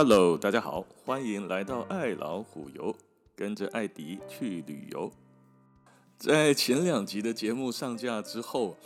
[0.00, 2.94] Hello，大家好，欢迎来到爱老虎游，
[3.34, 5.10] 跟着艾迪去旅游。
[6.16, 8.76] 在前两集的节目上架之后，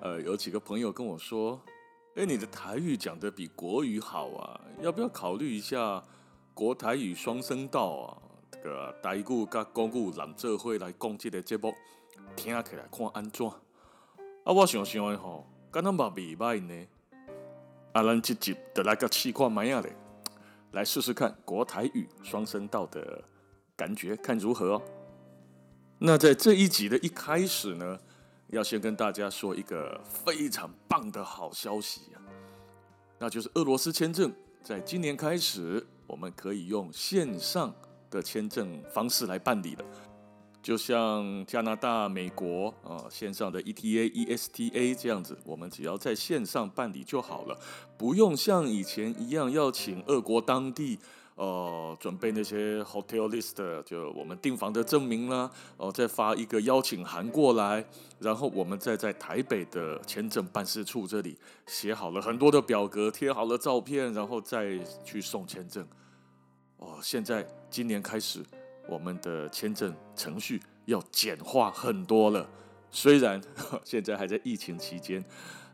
[0.00, 1.60] 呃，有几个朋友跟我说
[2.16, 6.02] ：“哎，你的台语讲得比国语好啊，要不要考虑一下
[6.54, 8.16] 国台语双声道啊？
[8.50, 11.74] 这个台语跟国语揽这会来讲这个节目，
[12.34, 13.46] 听起来看安怎？”
[14.42, 16.86] 啊，我想想的吼，敢那嘛未歹呢。
[17.92, 19.92] 啊，咱这集就来个试看卖样嘞。
[20.76, 23.24] 来试试看国台语双声道的
[23.74, 24.82] 感觉，看如何哦。
[25.98, 27.98] 那在这一集的一开始呢，
[28.48, 32.20] 要先跟大家说一个非常棒的好消息啊，
[33.18, 34.30] 那就是俄罗斯签证
[34.62, 37.74] 在今年开始，我们可以用线上
[38.10, 39.84] 的签证方式来办理了。
[40.66, 47.56] 就像加拿大、美国啊，线上的 ETA、ESTA 这样子，我们只要在线上办理就好了，
[47.96, 50.98] 不用像以前一样要请俄国当地
[51.36, 57.86] 呃准备那些 hotel list，就我们订房的证明啦，哦、呃，再发一个邀请函过来，
[58.18, 61.38] 然后我们再在台北的签证办事处这里
[61.68, 65.86] 写好了很多的表格，贴好了照片，然后再去送签证。
[66.78, 68.44] 哦、现在今年开始。
[68.88, 72.48] 我们的签证程序要简化很多了，
[72.90, 73.40] 虽然
[73.84, 75.24] 现在还在疫情期间，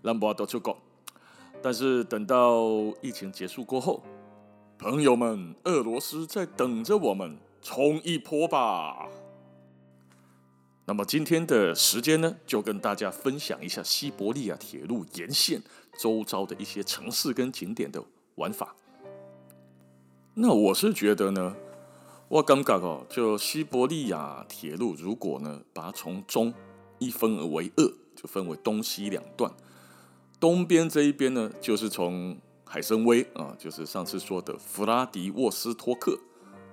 [0.01, 0.77] 让不到出国，
[1.61, 2.65] 但是等到
[3.01, 4.03] 疫情结束过后，
[4.79, 9.09] 朋友们，俄罗斯在等着我们冲一波吧。
[10.85, 15.63] 那么今天的时间呢，就跟大家分享一下西伯利亚铁路沿线
[15.99, 18.03] 周遭的一些城市跟景点的
[18.35, 18.75] 玩法。
[20.35, 21.55] 那我是觉得呢。
[22.33, 26.55] 我感觉哦，就西伯利亚铁路，如果呢把它从中
[26.99, 29.53] 一分为二，就分为东西两段。
[30.41, 36.19] 东边这一边呢，就是从海参崴啊，就是上次说的弗拉迪沃斯托克，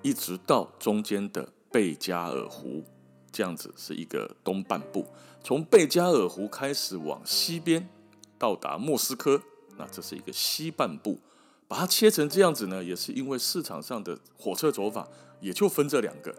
[0.02, 2.86] 一直到中间的贝加尔湖，
[3.30, 5.06] 这样子是一个东半部。
[5.44, 7.90] 从贝加尔湖开始往西边
[8.38, 9.42] 到达莫斯科，
[9.76, 11.20] 那这是一个西半部。
[11.68, 15.08] 把它切成这样子呢，也是因为市场上的火车走法
[15.42, 16.36] 也就分这两个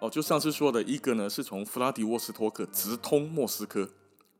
[0.00, 0.10] 哦。
[0.10, 3.88] 就上次说的一个呢，是从弗拉迪沃斯托克直通莫斯科，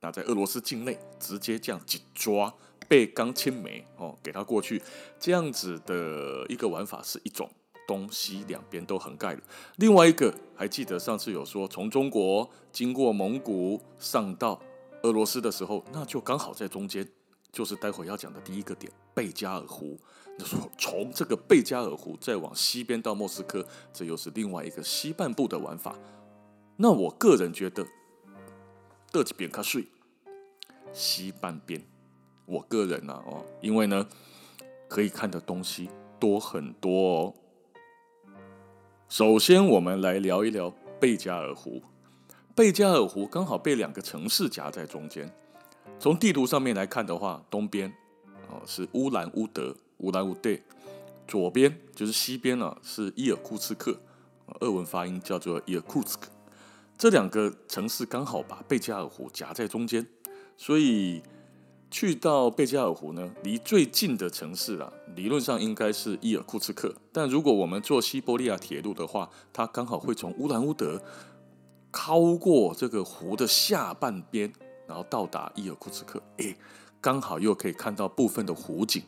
[0.00, 2.54] 那在俄罗斯境内直接这样一抓
[2.88, 4.82] 贝冈青梅哦，给它过去，
[5.18, 7.50] 这样子的一个玩法是一种
[7.86, 9.40] 东西两边都横盖了。
[9.76, 14.60] 另外一个还记得上次有说，从中国经过蒙古上到
[15.02, 17.08] 俄罗斯的时候，那就刚好在中间。
[17.54, 19.96] 就是待会要讲的第一个点，贝加尔湖。
[20.36, 25.96] 那说从这个贝加尔湖再往西边到莫斯科，这又是另外一个西半部的玩法。
[26.76, 27.86] 那我个人觉得，
[29.12, 29.86] 德吉边卡税
[30.92, 31.80] 西半边，
[32.44, 34.04] 我个人呢、啊，哦，因为呢
[34.88, 35.88] 可以看的东西
[36.18, 37.34] 多很多哦。
[39.08, 41.80] 首先，我们来聊一聊贝加尔湖。
[42.56, 45.32] 贝加尔湖刚好被两个城市夹在中间。
[46.04, 47.90] 从地图上面来看的话，东边
[48.50, 50.54] 哦是乌兰乌德，乌兰乌德，
[51.26, 53.98] 左边就是西边啊，是伊尔库茨克，
[54.60, 56.28] 俄文发音叫做伊尔库茨克。
[56.98, 60.06] 这两个城市刚好把贝加尔湖夹在中间，
[60.58, 61.22] 所以
[61.90, 66.94] 去到贝加尔湖呢，离最近的城市啊，理论上应该是伊尔库茨克。
[67.14, 71.02] 但如果我们坐西伯利亚铁路的话，它刚好会从乌兰乌德
[71.90, 74.52] 靠过这个湖的下半边。
[74.86, 76.56] 然后到达伊尔库茨克，诶，
[77.00, 79.02] 刚好又可以看到部分的湖景，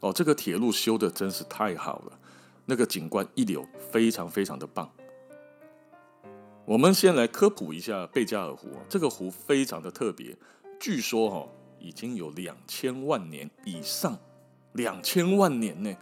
[0.00, 2.18] 哦，这个铁路修的真是太好了，
[2.66, 4.90] 那个景观一流，非常非常的棒。
[6.64, 10.36] 我们先来科普一下贝加尔湖，这个湖非常的特别，
[10.78, 11.48] 据说哦
[11.80, 14.16] 已经有两千万年以上，
[14.72, 15.92] 两千万年呢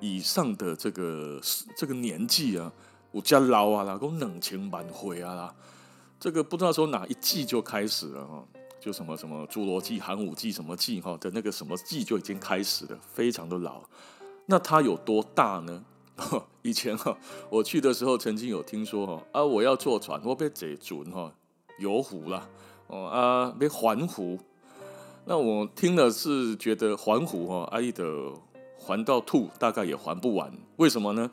[0.00, 1.40] 以上的这个
[1.76, 2.72] 这个年纪啊，
[3.12, 5.54] 有加老啊啦，都两千万岁啊啦，
[6.18, 8.44] 这个不知道说哪一季就开始了哈。
[8.80, 13.82] 就什么什么侏罗纪、寒武纪什么纪哈的那个什么纪就已经开始了，非常的老。
[14.46, 15.84] 那它有多大呢？
[16.62, 17.16] 以前哈
[17.48, 21.32] 我去的时候，曾经有听说哈啊，我要坐船，我被贼船哈
[21.78, 22.48] 游湖啦
[22.88, 24.38] 哦啊被环湖。
[25.24, 28.32] 那我听了是觉得环湖哈阿姨的
[28.78, 30.52] 环到吐，大概也环不完。
[30.76, 31.30] 为什么呢？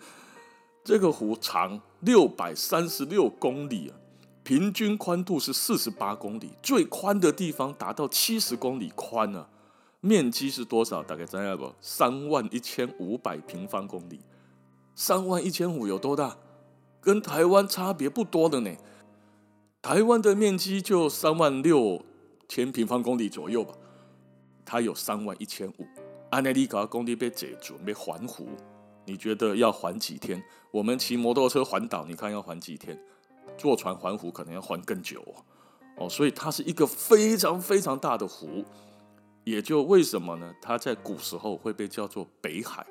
[0.83, 3.97] 这个湖长六百三十六公里啊。
[4.45, 9.49] 平均宽度是四十八公里，最宽的地方达到七十公里宽呢、啊。
[10.01, 11.01] 面积是多少？
[11.01, 11.73] 大概知道不？
[11.81, 14.19] 三万一千五百平方公里。
[14.93, 16.37] 三万一千五有多大？
[17.01, 18.71] 跟台湾差别不多的呢。
[19.81, 22.05] 台湾的面积就三万六
[22.47, 23.73] 千平方公里左右吧。
[24.63, 25.87] 它有三万一千五。
[26.29, 28.49] 安内利卡公里被解准备环湖，
[29.05, 30.43] 你觉得要环几天？
[30.69, 32.95] 我们骑摩托车环岛，你看要环几天？
[33.57, 35.23] 坐船环湖可能要环更久
[35.97, 36.09] 哦。
[36.09, 38.65] 所以它是一个非常非常大的湖，
[39.43, 40.53] 也就为什么呢？
[40.61, 42.85] 它在古时候会被叫做北海，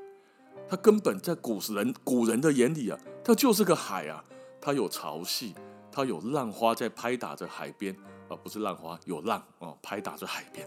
[0.69, 4.25] 它根本在古时人古人的眼里啊，它就是个海啊，
[4.61, 5.53] 它有潮汐，
[5.93, 7.95] 它有浪花在拍打着海边
[8.29, 10.67] 啊，不是浪花，有浪哦，拍打着海边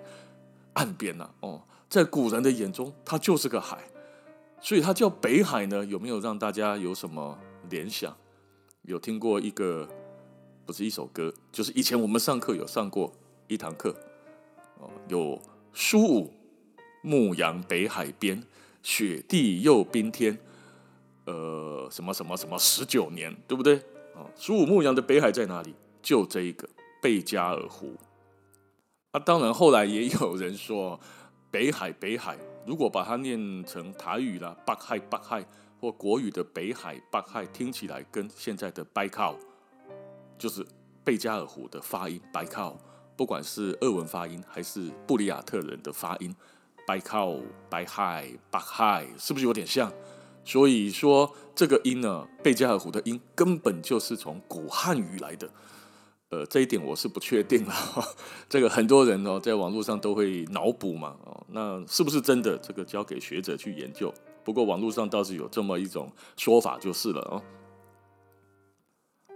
[0.73, 3.79] 岸边呐哦，在古人的眼中，它就是个海。
[4.59, 7.37] 所以它叫北海呢，有没有让大家有什么
[7.69, 8.15] 联想？
[8.87, 9.85] 有听过一个，
[10.65, 13.11] 不是一首歌，就是以前我们上课有上过
[13.47, 13.93] 一堂课，
[14.79, 15.41] 哦，有
[15.73, 16.33] 苏武
[17.01, 18.41] 牧羊北海边，
[18.81, 20.39] 雪地又冰天，
[21.25, 23.75] 呃，什么什么什么十九年，对不对？
[24.15, 25.75] 哦，苏武牧羊的北海在哪里？
[26.01, 26.69] 就这一个
[27.01, 27.93] 贝加尔湖。
[29.11, 30.97] 啊，当然后来也有人说
[31.51, 32.37] 北海北海。
[32.65, 35.45] 如果把它念成台语啦，北海北海，
[35.79, 39.35] 或国语的北海北海，听起来跟现在的白靠，
[40.37, 40.65] 就是
[41.03, 42.77] 贝加尔湖的发音白靠，
[43.15, 46.35] 不管是俄文发音还是布里亚特人的发音，
[46.85, 47.35] 白靠
[47.69, 49.91] 白海北海，是不是有点像？
[50.43, 55.49] 所以说这个音呢，贝加尔湖的音根本就是从古汉语来的。
[56.29, 57.73] 呃，这一点我是不确定了。
[58.49, 62.57] 这个很多人哦，在网络上都会脑补嘛，哦，那是不是真的？
[62.57, 64.13] 这个交给学者去研究。
[64.47, 67.43] 不过网络上倒是有这么一种说法，就是了哦。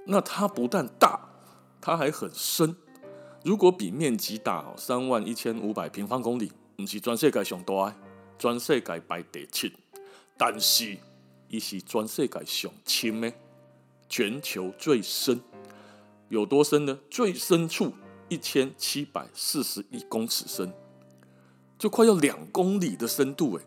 [0.05, 1.19] 那它不但大，
[1.81, 2.73] 它还很深。
[3.43, 7.93] 如果比面积大，三万一千五百平方公里，不是全世界上大，
[8.39, 9.73] 全世界排第七，
[10.37, 10.97] 但是
[11.51, 13.33] 它是全世界上深的，
[14.07, 15.41] 全球最深。
[16.29, 16.97] 有多深呢？
[17.09, 17.91] 最深处
[18.29, 20.71] 一千七百四十一公尺深，
[21.77, 23.65] 就快要两公里的深度诶，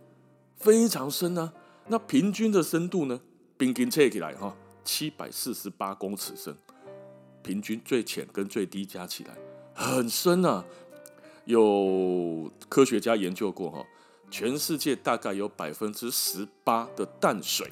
[0.64, 1.52] 非常深啊。
[1.88, 3.20] 那平均的深度呢？
[3.58, 6.56] 平均测起来哈，七百四十八公尺深，
[7.42, 9.36] 平均最浅跟最低加起来
[9.74, 10.64] 很深啊。
[11.44, 13.84] 有科学家研究过哈，
[14.30, 17.70] 全世界大概有百分之十八的淡水，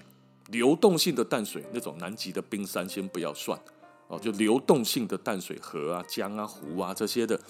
[0.49, 3.59] 流动性的淡水，那种南极的冰山先不要算。
[4.09, 7.41] 哦，就流动性的淡水河啊、江啊、湖啊这些的，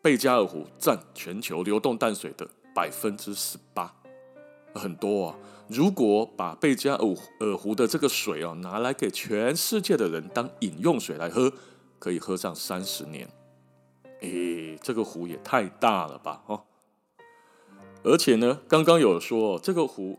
[0.00, 3.92] 贝加尔湖占全球流动淡水的百分之十八，
[4.72, 5.36] 很多啊。
[5.66, 11.52] 如果把贝加尔湖的这个水啊拿来给全世界的人当饮用水来喝，
[11.98, 13.28] 可以喝上三十年。
[14.20, 16.40] 诶，这个湖也太大了吧！
[16.46, 16.62] 哦，
[18.04, 20.16] 而且呢，刚刚有说这个湖。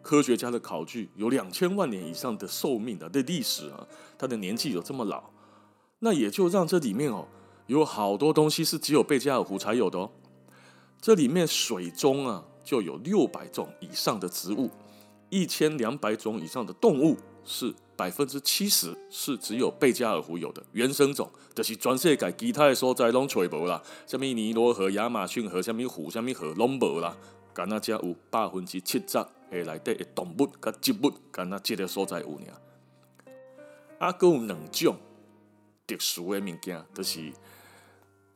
[0.00, 3.86] 科学家的考据有两千万年以上的寿命的的历史啊，
[4.16, 5.24] 它的年纪有这么老，
[5.98, 7.28] 那也就让这里面哦
[7.66, 10.10] 有好多东西是只有贝加尔湖才有的哦。
[11.00, 14.70] 这里面水中啊就有六百种以上的植物，
[15.30, 27.16] 一千两百种以上的动物，是百分之七十是只有贝加尔湖有的原生种，就是全世界其他的所在拢找无啦，什么尼罗河、亚马逊河、什么湖、什么河拢无啦，
[27.54, 29.18] 干那只有百分之七十。
[29.50, 33.34] 诶，内底的动物甲植物，干那这个所在有尔。
[33.98, 34.96] 啊，阁有两种
[35.88, 37.32] 特殊的物件，就是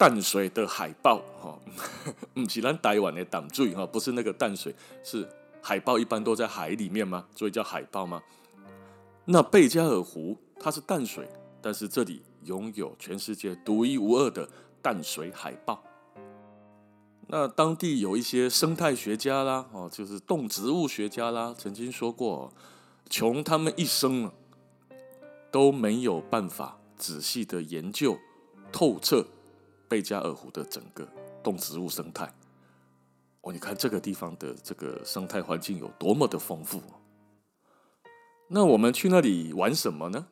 [0.05, 1.59] 淡水的海豹，哈，
[2.35, 5.27] 不是咱台湾的淡水，哈，不是那个淡水，是
[5.63, 7.27] 海豹一般都在海里面吗？
[7.35, 8.23] 所以叫海豹吗？
[9.25, 11.27] 那贝加尔湖它是淡水，
[11.63, 14.47] 但是这里拥有全世界独一无二的
[14.83, 15.83] 淡水海豹。
[17.29, 22.53] 那当地有一些生态学家啦，哦，就是动植物学家啦，曾经说过，
[23.09, 24.31] 穷他们一生
[25.51, 28.19] 都没有办法仔细的研究
[28.71, 29.25] 透彻
[29.89, 31.07] 贝加尔湖的整个
[31.43, 32.33] 动植物生态。
[33.43, 36.83] 哦，你看这个地方的这个生态环境有多么的丰富。
[38.49, 40.27] 那我们去那里玩什么呢？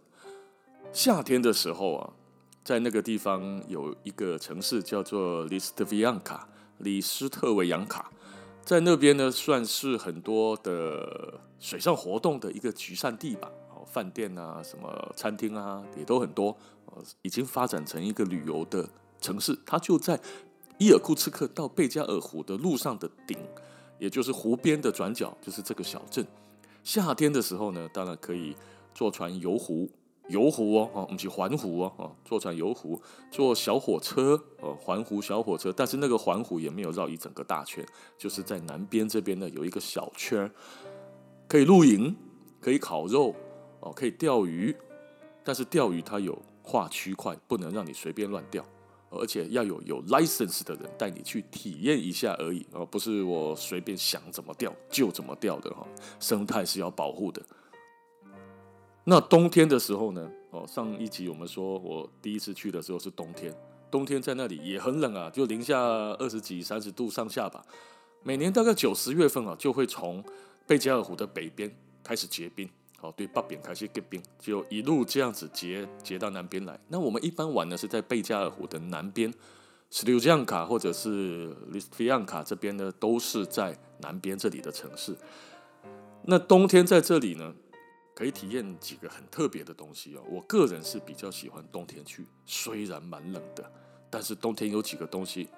[0.92, 2.12] 夏天的时候啊，
[2.64, 6.48] 在那个地方有一个城市叫做里斯特维扬卡。
[6.78, 8.10] 里斯特维扬卡，
[8.64, 13.48] 在那边呢，算是很多的水上活动的一个集散地吧。
[13.70, 16.56] 哦，饭店啊，什么餐厅啊，也都很多。
[17.22, 18.88] 已经发展成一个旅游的
[19.22, 19.58] 城市。
[19.64, 20.20] 它就在
[20.76, 23.38] 伊尔库茨克到贝加尔湖的路上的顶，
[23.98, 26.26] 也就是湖边的转角，就是这个小镇。
[26.84, 28.54] 夏天的时候呢，当然可以
[28.94, 29.88] 坐船游湖。
[30.28, 32.98] 游湖哦，哦，不是环湖哦，哦，坐船游湖，
[33.30, 37.84] 坐小火车，哦，环湖小火车，但是那个环湖也没有绕一整个大圈，
[38.16, 40.48] 就是在南边这边呢有一个小圈，
[41.48, 42.14] 可以露营，
[42.60, 43.34] 可以烤肉，
[43.80, 44.74] 哦，可以钓鱼，
[45.42, 48.64] 但是钓鱼它有划区块，不能让你随便乱钓，
[49.12, 55.86] 而且要有有 license 的人带你去体验一下而已哦，不是我随便想怎么钓就怎么钓的哈，
[56.18, 57.42] 生态是要保护的。
[59.04, 60.30] 那冬天的时候呢？
[60.50, 63.52] 哦，上一集我们说我第一次去的时候是冬天，
[63.90, 67.64] 冬天在那里也很冷啊，就零下二十几、三十度上下吧。
[68.22, 70.22] 每年大概九十月份啊，就会从
[70.66, 72.68] 贝加尔湖的北边开始结冰。
[73.02, 76.78] 哦，对，北边开始结冰，就一路这样子结结到南边来。
[76.88, 79.34] 那我们一般玩呢是在贝加尔湖的南边，
[79.90, 85.16] 斯里兰卡或者是里斯菲亚卡这边呢，都是在南边这里的城市。
[86.24, 87.52] 那冬天在这里呢，
[88.14, 90.22] 可以体验几个很特别的东西哦。
[90.30, 93.68] 我个人是比较喜欢冬天去，虽然蛮冷的，
[94.08, 95.48] 但是冬天有几个东西，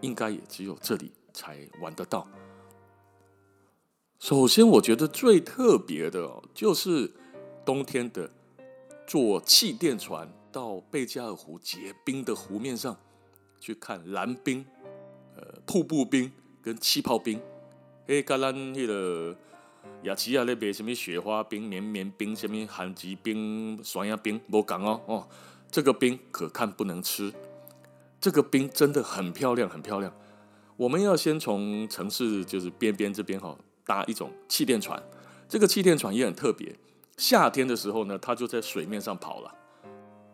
[0.00, 2.28] 应该也只有这里才玩得到。
[4.22, 7.10] 首先，我觉得最特别的，就是
[7.64, 8.30] 冬天的
[9.04, 12.96] 坐气垫船到贝加尔湖结冰的湖面上
[13.58, 14.64] 去看蓝冰、
[15.34, 16.30] 呃瀑布冰
[16.62, 17.40] 跟气泡冰。
[18.06, 19.36] 诶，跟咱那个
[20.04, 25.26] 雅齐亚那边什么雪花冰、绵绵冰、什么寒极冰、酸压冰，不讲哦哦，
[25.68, 27.34] 这个冰可看不能吃，
[28.20, 30.14] 这个冰真的很漂亮，很漂亮。
[30.76, 33.58] 我们要先从城市就是边边这边哈。
[33.84, 35.02] 搭一种气垫船，
[35.48, 36.74] 这个气垫船也很特别。
[37.16, 39.54] 夏天的时候呢，它就在水面上跑了。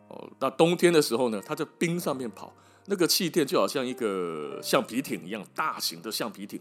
[0.08, 2.54] 哦，那冬天的时候呢，它在冰上面跑。
[2.86, 6.58] 那个气垫就好像一个橡皮艇一样，大型的橡皮艇，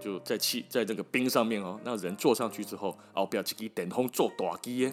[0.00, 1.78] 就在气在这个冰上面哦。
[1.84, 4.92] 那人坐上去之后，后边一个电风做大机耶。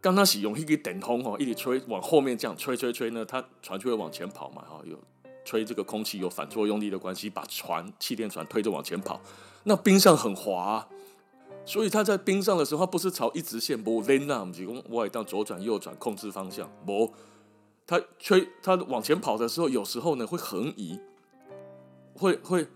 [0.00, 4.62] 刚开始用一个电风哦，一直吹往后面这样吹吹吹呢，它船就会往前跑嘛。
[4.62, 4.98] 哈，有
[5.44, 9.18] 吹这个空气有反作用力的关系，把船气垫船推着往前跑。
[9.68, 10.88] 那冰上很滑啊，
[11.66, 17.12] 所以他在冰上的时候，他不是朝一直线，不连那，我们只供外档左转右转控制方向，不，
[17.86, 20.98] 他吹他往前跑的时候，有时候呢会横移，
[22.14, 22.66] 会会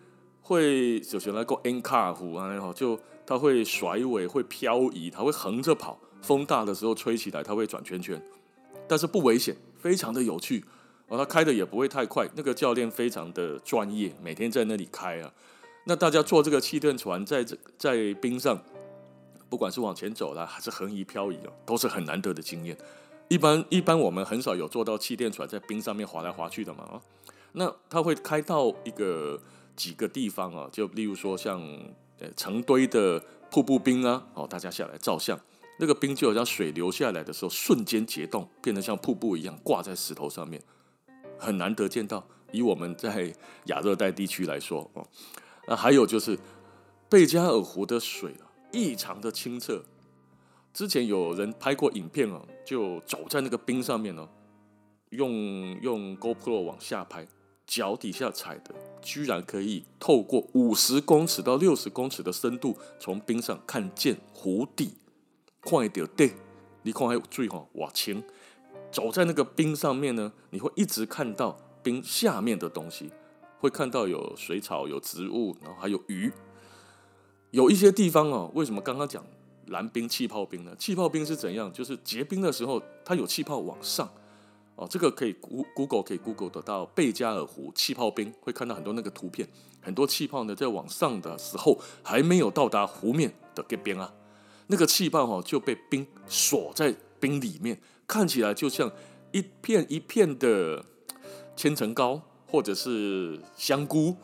[0.43, 8.23] 会，就像那个 N 卡湖啊，然后就他会甩尾，会漂移，他会横着跑，风大的时候吹起来，他会转圈圈，
[8.87, 10.63] 但是不危险，非常的有趣，
[11.09, 15.33] 哦，他开的也不会太快，那个教练非常的专业，每天在那里开啊。
[15.85, 18.63] 那大家坐这个气垫船在这在冰上，
[19.49, 22.79] 不管是往前走啦，还是横移漂移哦，都是很难得的经验。
[23.29, 27.01] 一般一般我们很少有坐到气垫船在冰上面滑来滑去的嘛啊。
[27.53, 29.41] 那它会开到一个
[29.75, 31.61] 几个地方啊，就例如说像
[32.21, 35.39] 呃成堆的瀑布冰啊，哦，大家下来照相，
[35.79, 40.63] 那个冰就好像水流下来的时候瞬间结冻，变得像瀑布一样挂在石头上面，
[41.39, 42.25] 很难得见到。
[42.53, 43.35] 以我们在
[43.65, 45.05] 亚热带地区来说哦。
[45.67, 46.39] 那还有就是
[47.09, 49.85] 贝加尔湖的水啊，异常的清澈。
[50.75, 54.29] 之前有人拍过影片哦，就走在那个冰上面哦，
[55.11, 57.29] 用用 GoPro 往下拍，
[57.67, 64.95] 脚底下踩的，居然可以透过五十公尺到六十公尺的深度，从冰上看见湖底。
[65.61, 66.33] 看得到底，
[66.83, 68.25] 你看还有最好哇清。
[68.91, 73.11] 走在那个冰上面呢，你会一直看到冰下面的东西。
[73.63, 76.33] 会看到有水草、有植物，然后还有鱼。
[77.53, 79.25] 有一些地方哦，为什么刚刚讲
[79.67, 80.75] 蓝冰、气泡冰呢？
[80.77, 81.73] 气泡冰是怎样？
[81.73, 84.11] 就是结冰的时候，它有气泡往上。
[84.75, 89.49] 哦，这个可以 Google 可以 Google 得到贝加尔湖气泡冰，会看到很多那个图片，
[89.81, 94.13] 很多气泡呢在往上的时候还没有到达湖面的这边啊，
[94.67, 98.91] 那个气泡哦就被冰锁在冰里面，看起来就像
[99.31, 100.85] 一片一片的
[101.55, 102.23] 千层糕。
[102.53, 104.15] 或者是香菇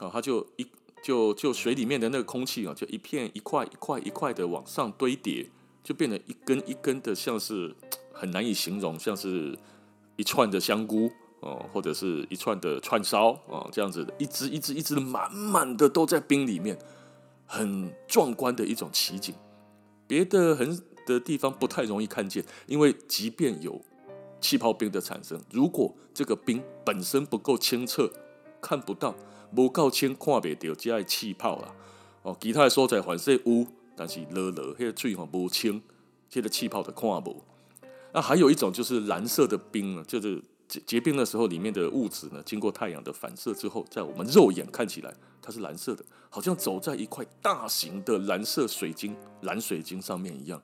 [0.00, 0.66] 啊，它就一
[1.00, 5.48] 就就水里面的那个空气啊，就一片一块一块一块的往上堆叠，
[5.84, 7.72] 就变成一根一根的，像是
[8.12, 9.56] 很难以形容，像是
[10.16, 16.76] 一串的香菇哦，或者是一串的串烧啊，这样子的，一只一只一只的满满的都在冰里面，
[17.46, 19.32] 很壮观的一种奇景。
[20.08, 20.76] 别的很
[21.06, 23.80] 的地方不太容易看见，因为即便有。
[24.46, 28.08] 气泡冰的产生，如果这个冰本身不够清澈，
[28.60, 29.12] 看不到，
[29.52, 31.74] 不够清看不到这些气泡啦。
[32.22, 35.82] 哦，其他的所在反射有，但是热热，那个水哈不清，
[36.30, 37.42] 这个气泡的看不。
[38.12, 45.12] 那还有一种就是蓝色的冰呢，就是结结冰的时候，里面的物质呢，经过太阳的反射之后，在我们肉眼看起来
[45.42, 50.62] 它是蓝色的，好像走在一块大型的蓝色水晶、蓝水晶上面一样，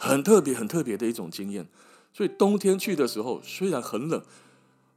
[0.00, 1.64] 很特别、很特别的一种经验。
[2.12, 4.22] 所以冬天去的时候，虽然很冷，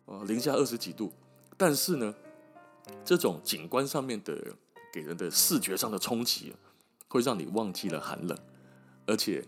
[0.06, 1.14] 呃，零下二十几度，
[1.58, 2.14] 但是呢，
[3.04, 4.38] 这种景观上面的
[4.94, 6.54] 给人的视觉上的冲击，
[7.08, 8.38] 会让你忘记了寒冷，
[9.06, 9.44] 而且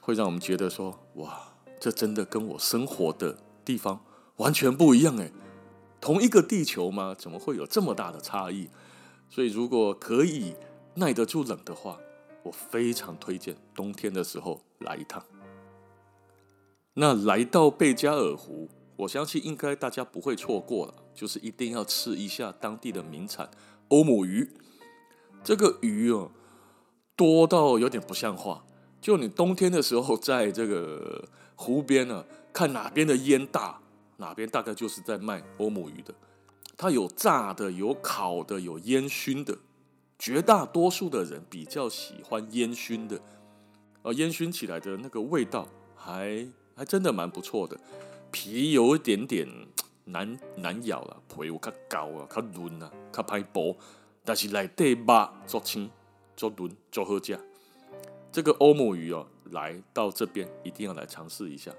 [0.00, 4.04] 会让我们觉得说，哇，这真的跟我生活的地方
[4.36, 5.30] 完全不一样哎，
[6.00, 7.14] 同一个地球吗？
[7.18, 8.68] 怎么会有这么大的差异？
[9.28, 10.56] 所以如果可以
[10.94, 11.98] 耐得住冷的话，
[12.42, 15.22] 我非常推荐冬天的时候来一趟。
[16.94, 23.50] 那来到贝加尔湖，我相信应该大家不会错过了，就是一定要吃一下当地的名产
[23.88, 24.50] 欧姆鱼。
[25.42, 26.30] 这个鱼哦，
[27.16, 28.64] 多到有点不像话。
[29.00, 33.80] 就你冬天的时候，在这个湖边呢，看哪边的烟大，
[34.18, 36.12] 哪边大概就是在卖欧姆鱼的。
[36.76, 39.56] 它有炸的，有烤的，有烟熏的。
[40.18, 43.18] 绝大多数的人比较喜欢烟熏的，
[44.02, 45.66] 呃，烟熏起来的那个味道
[45.96, 46.46] 还
[46.80, 47.78] 还真的蛮不错的。
[48.30, 49.46] 皮有一点点
[50.06, 53.76] 难难咬了，皮有较高啊，较嫩啊，较歹剥。
[54.24, 55.90] 但是内底肉足青、
[56.34, 57.38] 足嫩、足好食。
[58.32, 61.70] 这个欧姆鱼哦，来到这边一定要来尝试一下。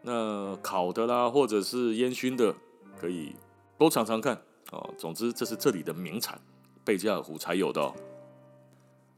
[0.00, 2.54] 那烤的啦，或者是烟熏的，
[2.98, 3.36] 可以
[3.76, 4.94] 多尝尝看哦。
[4.96, 6.40] 总之，这是这里的名产，
[6.82, 7.94] 贝加尔湖才有的哦。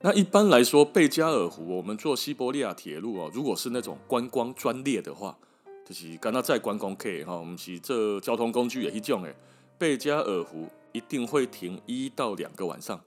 [0.05, 5.35] 那一般来说，贝加尔湖我们坐西伯利亚铁路哦，如果是那种观光专列的话，
[5.83, 9.35] 就是刚刚在观光客哈，我们是这交通工具也是这种诶。
[9.79, 13.01] 贝加尔湖一定会停一到两个晚上。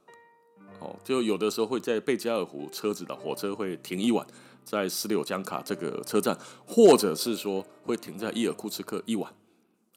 [0.80, 4.26] 哦，就有的时候会在贝加尔湖车子的火车会停一晚，
[4.64, 6.36] 在斯里江卡这个车站，
[6.66, 9.32] 或者是说会停在伊尔库茨克一晚。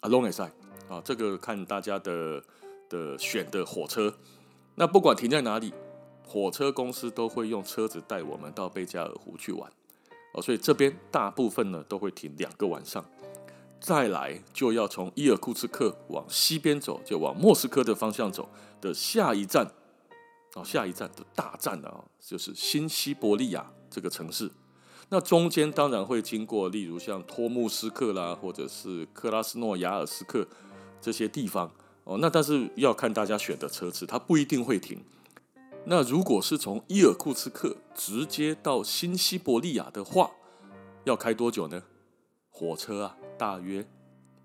[0.01, 0.53] 啊，long as I
[0.91, 2.45] 啊，这个看大家的
[2.91, 4.13] 的选的火车。
[4.75, 5.73] 那不管停在哪里，
[6.31, 9.69] 火车公司都会用车子带我们到贝加尔湖去玩。
[10.33, 13.05] 哦，所以这边大部分呢都会停两个晚上。
[13.81, 18.49] 再来就要从伊尔库茨克往西边走，就往莫斯科的方向走
[18.81, 19.73] 的下一站。
[20.55, 24.49] 哦，下一站的大站啊，就是新西伯利亚这个城市。
[25.09, 30.47] 那中间当然会经过，例如像托木斯克啦，或者是克拉斯诺亚尔斯克
[31.01, 31.69] 这些地方。
[32.05, 35.03] 哦，那但是要看大家选的车次，它不一定会停。
[35.85, 40.31] 那如果是从伊尔库茨克直接到新西伯利亚的话，
[41.05, 41.83] 要开多久呢？
[42.51, 43.87] 火车啊，大约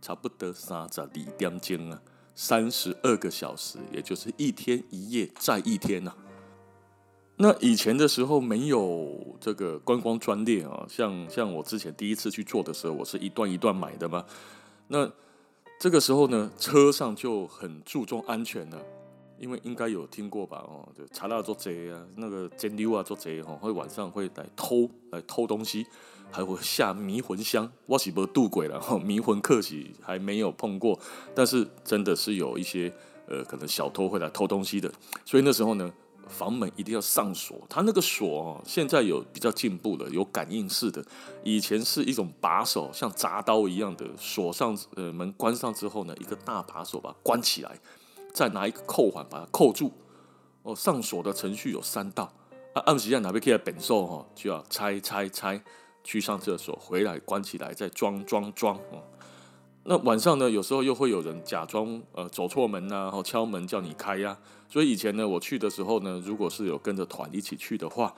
[0.01, 2.01] 差不多三十二点钟啊。
[2.37, 6.13] 三十二个小时，也就是一天一夜再一天呐、
[7.37, 14.25] 那以前的时候没有这个观光专列啊，像像我之前第一次去坐的时候，我是一段一段买的嘛。
[14.89, 15.09] 那
[15.79, 18.81] 这个时候呢，车上就很注重安全了，
[19.45, 20.57] 因为应该有听过吧？
[20.67, 25.85] 哦，就查到做贼啊，那个贼溜啊做贼哦，会晚上会来偷来偷东西。
[26.31, 30.99] 还会下迷魂香，我是没渡鬼了，迷魂客是还没有碰过，
[31.35, 32.91] 但是真的是有一些
[33.27, 34.91] 呃，可能小偷会来偷东西的，
[35.23, 35.89] 所以那时候呢，
[36.27, 41.05] 房门一定要上锁，它那个锁哦，现在有比较进步了，有感应式的，
[41.43, 47.79] 以前是一种把手，像铡刀一样的锁上，呃，门关上之后呢，一个大把手把它关起来，
[48.35, 49.91] 再拿一个扣环把它扣住，
[50.61, 52.31] 哦，上锁的程序有三道，
[52.73, 55.63] 啊，按时间哪边可以本手哈，就要拆拆拆。
[56.07, 58.75] 去上厕所，回来关起来，再装装装。
[58.91, 59.01] 哦，
[59.85, 64.37] 那晚上呢，有时候又会有人假装呃走错门呐，然后敲门叫你开呀。
[64.69, 68.13] 所以以前呢，我去的时候呢，如果是有跟着团一起去的话，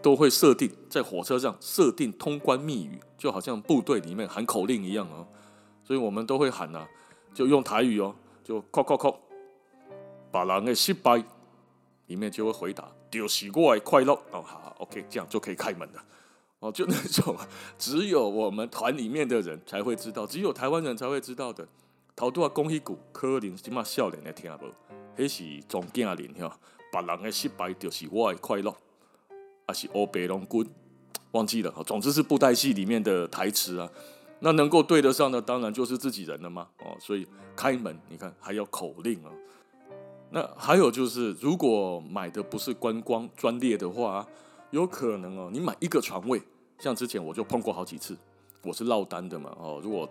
[0.00, 5.26] 都会设定在火车上设定通关密语，就好像部队里面喊口令一样哦。
[5.82, 6.86] 所以我们都会喊呐，
[7.34, 9.20] 就用台语哦，就扣扣扣，
[10.30, 11.22] 把人的失败，
[12.06, 16.04] 里面就会回答就是我的快乐哦，好，好，OK，这样就可以开门了。
[16.60, 17.36] 哦，就那种
[17.78, 21.66] 只有我们团里面的人才会知道，只有台湾人才会知道的。
[22.16, 26.52] 头拄仔讲迄句，可能即马少年的听无，迄是总经理吼，
[26.90, 28.74] 别人的失败就是我的快乐，
[29.66, 30.68] 还是欧北龙君
[31.30, 31.82] 忘记了哈。
[31.84, 33.88] 总之是布袋戏里面的台词啊。
[34.40, 36.68] 那能够对得上的，当然就是自己人了嘛。
[36.78, 39.30] 哦，所以开门，你看还要口令啊。
[40.30, 44.26] 那还有就是，如果买的不是观光专列的话。
[44.70, 46.42] 有可能哦，你买一个床位，
[46.78, 48.14] 像之前我就碰过好几次，
[48.62, 49.80] 我是落单的嘛哦。
[49.82, 50.06] 如果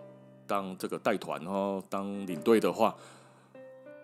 [0.48, 2.92] 当这个带团哦，当领队的话，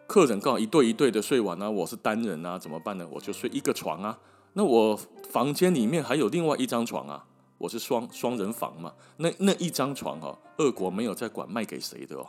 [0.06, 3.04] 客人刚好一对一对的睡完呢，我是单人啊，怎么办呢？
[3.10, 4.16] 我就睡一个床啊。
[4.52, 4.96] 那我
[5.28, 7.26] 房间里面还有另外一张床啊，
[7.58, 8.94] 我是双双人房嘛。
[9.16, 12.28] 那那一张床哦，俄国没有在管卖给谁的哦，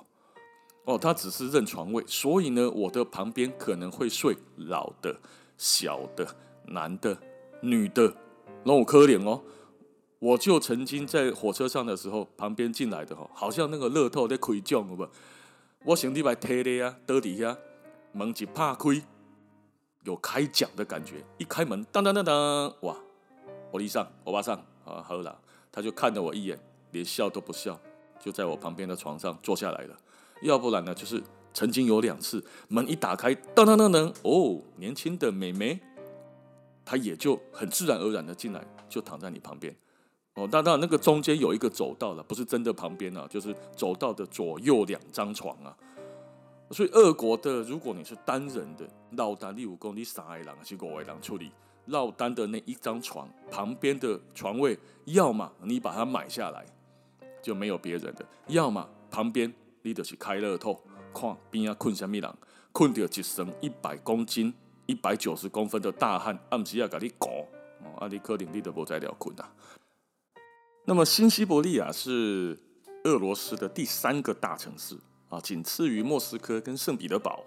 [0.85, 5.19] 哦，他只是认床位，所以呢，我的旁边可能会睡老的、
[5.57, 6.27] 小的、
[6.67, 7.17] 男的。
[7.61, 8.13] 女的，
[8.63, 9.41] 那我可怜哦，
[10.19, 15.09] 我就曾经在火车上的时候，旁边进来的哈，好像那个乐透在开奖，有没有？
[15.85, 17.57] 我兄弟来贴的呀，到底下
[18.11, 19.01] 门一拍开，
[20.03, 21.25] 有开奖的感觉。
[21.39, 22.95] 一开门，当当当当，哇！
[23.71, 25.39] 我一上，我爸上啊，好了，
[25.71, 26.59] 他就看了我一眼，
[26.91, 27.79] 连笑都不笑，
[28.19, 29.97] 就在我旁边的床上坐下来了。
[30.45, 31.21] 要不然呢，就是
[31.53, 35.79] 曾经有两次门一打开，当当当当，哦，年轻的美眉，
[36.85, 39.75] 她也就很自然而然的进来，就躺在你旁边。
[40.35, 45.75] 哦，当然那个中间有一个走道了，不是真的旁边啊，就是走道的左右两张床啊。
[46.71, 51.51] 所以俄国的，如果你是单人的，落单你五公里三个人还是五个人处理，
[51.85, 56.65] 落单的那一张床旁边的床位，要么你把它买下来，
[57.41, 59.53] 就没有别人的；要么旁边
[59.85, 62.33] 你就是开乐透，看边啊困什么人，
[62.71, 64.51] 困到一身一百公斤、
[64.87, 67.29] 一百九十公分的大汉，暗时要给你搞，
[67.83, 69.47] 哦，啊你可能你都无在了困啊。
[70.85, 72.57] 那么新西伯利亚是
[73.03, 74.97] 俄罗斯的第三个大城市。
[75.29, 77.43] 啊，仅次于莫斯科跟圣彼得堡。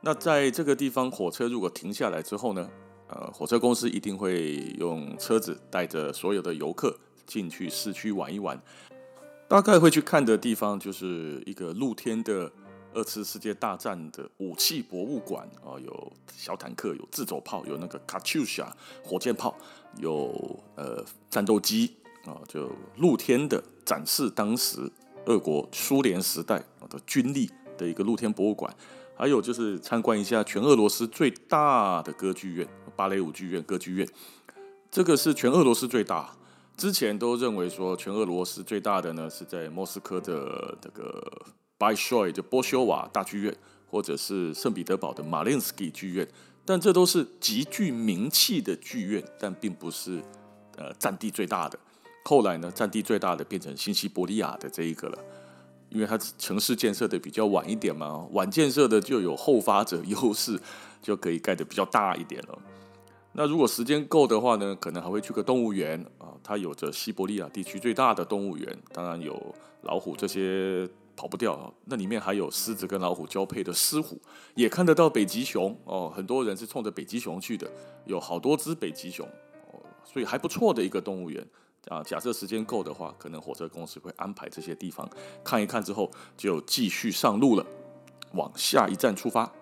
[0.00, 2.70] 那在这个地方，火车如果停下来之后呢，
[3.08, 8.60] 呃，火车公司一定会用车子带着所有的游客进去市区玩一玩。
[9.48, 12.50] 大概会去看的地方就是一个露天的
[12.92, 19.56] 二次世界大战的武器博物馆啊，有小坦克，有自走炮，有那个卡秋莎火箭炮，
[19.98, 24.90] 有呃战斗机啊，就露天的展示当时。
[25.26, 28.70] 俄国苏联时代的军力的一个露天博物馆，
[29.16, 34.06] 还有就是参观一下全俄罗斯最大的歌剧院——芭蕾舞剧院、歌剧院。
[34.90, 36.36] 这个是全俄罗斯最大。
[36.76, 41.22] 之前都认为说全俄罗斯最大的呢是在莫斯科的这个
[41.78, 43.56] b y s h o y 就波修瓦大剧院，
[43.88, 46.26] 或者是圣彼得堡的马林斯基剧院。
[46.66, 50.22] 但这都是极具名气的剧院，但并不是
[50.76, 51.78] 呃占地最大的。
[52.24, 55.18] 后来呢，占地最大的变成新西伯利亚的这一个了，
[55.90, 60.58] 因为它城市建设的比较晚一点嘛，晚建设的就有后发者优势，
[61.02, 62.58] 就可以盖得比较大一点了。
[63.36, 74.20] 那如果时间够的话呢，可能还会去个动物园啊，它有着西伯利亚地区最大的动物园，当然有老虎这些跑不掉啊，那里面还有狮子跟老虎交配的狮虎，
[74.54, 77.68] 也看得到北极熊哦，很多人是冲着北极熊去的，
[78.06, 79.26] 有好多只北极熊
[79.72, 81.44] 哦，所以还不错的一个动物园。
[81.88, 85.06] 啊，假设时间够的话，可能火车公司会安排这些地方
[85.44, 87.66] 看一看之后，就继续上路了，
[88.32, 89.52] 往下一站出发。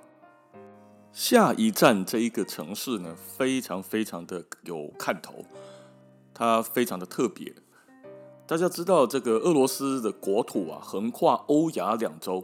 [1.12, 5.44] 下一站这一个城市呢，非常非常的有看头，
[6.32, 7.54] 它非常的特别。
[8.46, 12.42] 大家知道这个俄罗斯的国土啊，横跨欧亚两洲，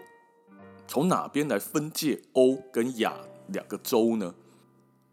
[0.87, 3.14] 从哪边来分界欧跟亚
[3.46, 4.35] 两个洲呢？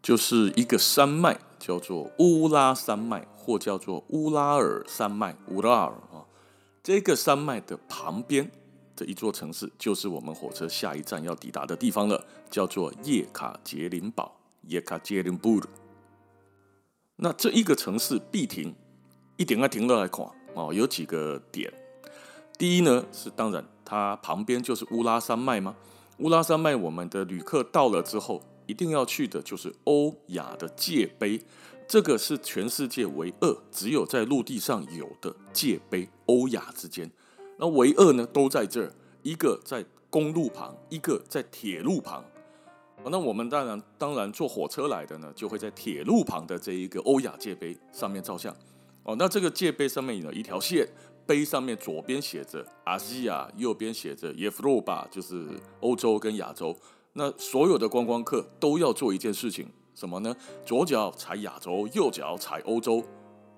[0.02, 3.26] 就是一个山脉，叫做乌拉山脉。
[3.46, 6.26] 或叫做乌拉尔山脉，乌拉尔啊，
[6.82, 8.50] 这个山脉的旁边
[8.96, 15.60] 的一座城市，就是我们火车下一站要抵达的地方了，叫做叶卡捷琳堡，叶卡捷琳堡。
[17.16, 18.74] 那这一个城市必停，
[19.36, 20.72] 一点要停下来看哦。
[20.74, 21.72] 有几个点，
[22.58, 25.76] 第一呢是当然，它旁边就是乌拉山脉吗？
[26.18, 31.40] 乌拉山脉，我们的旅客到了之后，一定要去的就是欧亚的界碑。
[31.88, 37.10] 这个是全世界唯二只有在陆地上有的界碑，欧亚之间。
[37.58, 38.92] 那唯二呢，都在这儿，
[39.22, 42.24] 一个在公路旁，一个在铁路旁。
[43.08, 48.54] 那我们当然当然坐火车来的呢，就会在铁路旁的这一个欧亚界碑上面照相。
[49.04, 50.86] 哦，那这个界碑上面有一条线，
[51.24, 55.46] 碑上面左边写着阿西亚，右边写着耶夫罗巴，就是
[55.80, 56.76] 欧洲跟亚洲。
[57.12, 59.68] 那所有的观光客都要做一件事情。
[59.94, 60.34] 什么呢？
[60.64, 63.02] 左脚踩亚洲，右脚踩欧洲，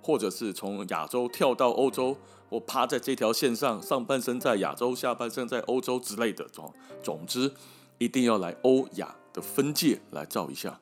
[0.03, 2.17] 或者是从亚洲跳到欧洲，
[2.49, 6.47] 我趴在这条线上，上半身在亚洲，下半身在欧洲之类的。
[6.49, 7.53] 总总之，
[7.99, 10.81] 一定要来欧亚的分界来照一下。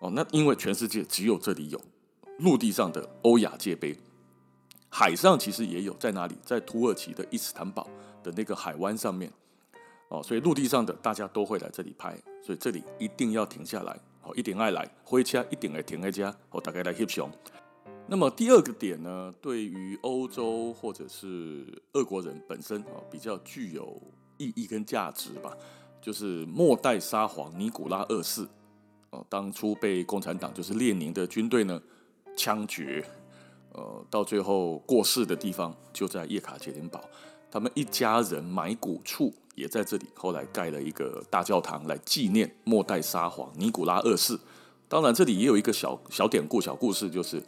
[0.00, 1.80] 哦，那因为全世界只有这里有
[2.38, 3.96] 陆地上的欧亚界碑，
[4.88, 6.36] 海上其实也有，在哪里？
[6.44, 7.88] 在土耳其的伊斯坦堡
[8.22, 9.32] 的那个海湾上面。
[10.08, 13.98] 哦，所以陆地上的大家都会来这里拍，所以这里一定要停下来。
[14.22, 17.30] 哦，一定爱来，火车一定会停在这，哦，大概来翕相。
[18.06, 21.64] 那么第二个点呢，对于欧洲或者是
[21.94, 24.00] 俄国人本身啊，比较具有
[24.36, 25.56] 意义跟价值吧，
[26.00, 28.46] 就是末代沙皇尼古拉二世
[29.10, 31.80] 哦，当初被共产党就是列宁的军队呢
[32.36, 33.04] 枪决，
[33.72, 37.00] 呃，到最后过世的地方就在叶卡捷琳堡，
[37.50, 39.32] 他们一家人埋骨处。
[39.54, 44.36] 也在这里，后来盖了一个大教堂来纪念末代沙皇尼古拉二世。
[44.88, 47.40] 当然，这里也有一个小小典故、小故事，就是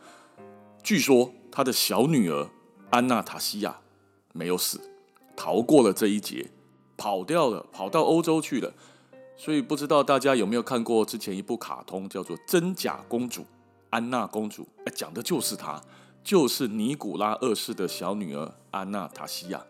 [0.87, 2.49] 据说他的小女儿
[2.90, 3.81] 安娜塔西亚
[4.33, 4.81] 没有死，
[5.35, 6.49] 逃过了这一劫，
[6.96, 8.72] 跑掉了，跑到欧洲去了。
[9.37, 13.42] 所以不知道大家有没有看过之前一部卡通，叫做《真假公主》，
[13.90, 15.83] 安娜公主，哎，讲的就是她，
[16.22, 19.61] 就是尼古拉二世的小女儿安娜塔西亚。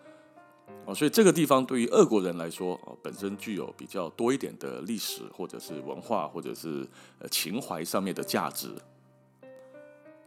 [0.84, 6.86] 哦，所以这个地方对于俄国人来说，哦，本身具有比较多一点的历史或者是文化或者是
[7.20, 8.68] 呃情怀上面的价值。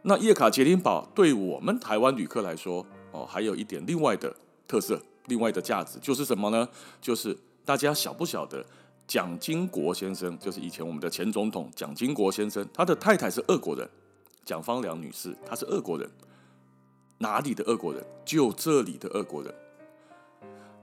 [0.02, 4.34] 那叶卡捷琳堡对我们台湾旅客来说，哦，还有一点另外的
[4.66, 6.66] 特色，另外的价值就是什么呢？
[7.00, 8.64] 就是大家晓不晓得
[9.06, 13.88] 蒋经国先生，就是以前我们的前总统蒋经国先生，他的太太是俄国人，
[14.44, 16.10] 蒋方良女士，她是俄国人。
[17.18, 18.02] 哪里的俄国人？
[18.24, 19.54] 就这里的俄国人。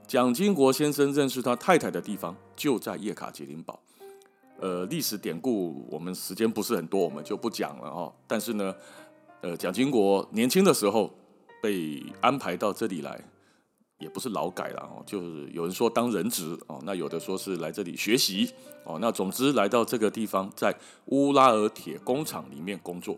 [0.06, 3.80] 蒋经国先生认识他太太的地方就在叶卡捷琳堡。
[4.60, 8.12] 呃，历史典故我们时间不是很多，我们就不讲了哦。
[8.26, 8.74] 但是呢，
[9.40, 11.12] 呃，蒋经国年轻的时候
[11.62, 13.22] 被安排到这里来，
[13.98, 18.52] 也不是劳改了哦，就是有人说当人质哦，那有的说是来这里学习
[18.84, 18.98] 哦。
[19.00, 23.16] 那总之来到这个地方，在乌拉尔铁工厂里面工作，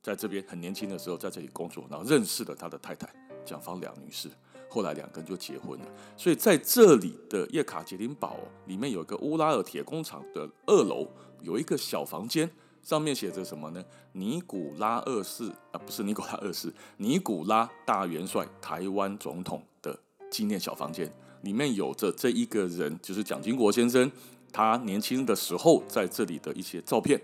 [0.00, 3.08] 在这边很年轻的时候在这里工作，然后认识了他的太太
[3.44, 4.28] 蒋方良女士。
[4.70, 11.08] 后来两个人就结婚了，所以在这里的叶卡捷琳堡里面有一个乌拉尔铁工厂的二楼
[11.40, 12.48] 有一个小房间，
[12.82, 13.84] 上面写着什么呢？
[14.12, 19.98] 尼古拉二世啊，不是尼古拉二世，尼古拉大元帅，台湾总统的
[20.30, 21.12] 纪念小房间，
[21.42, 24.10] 里面有着这一个人，就是蒋经国先生，
[24.52, 27.20] 他年轻的时候在这里的一些照片，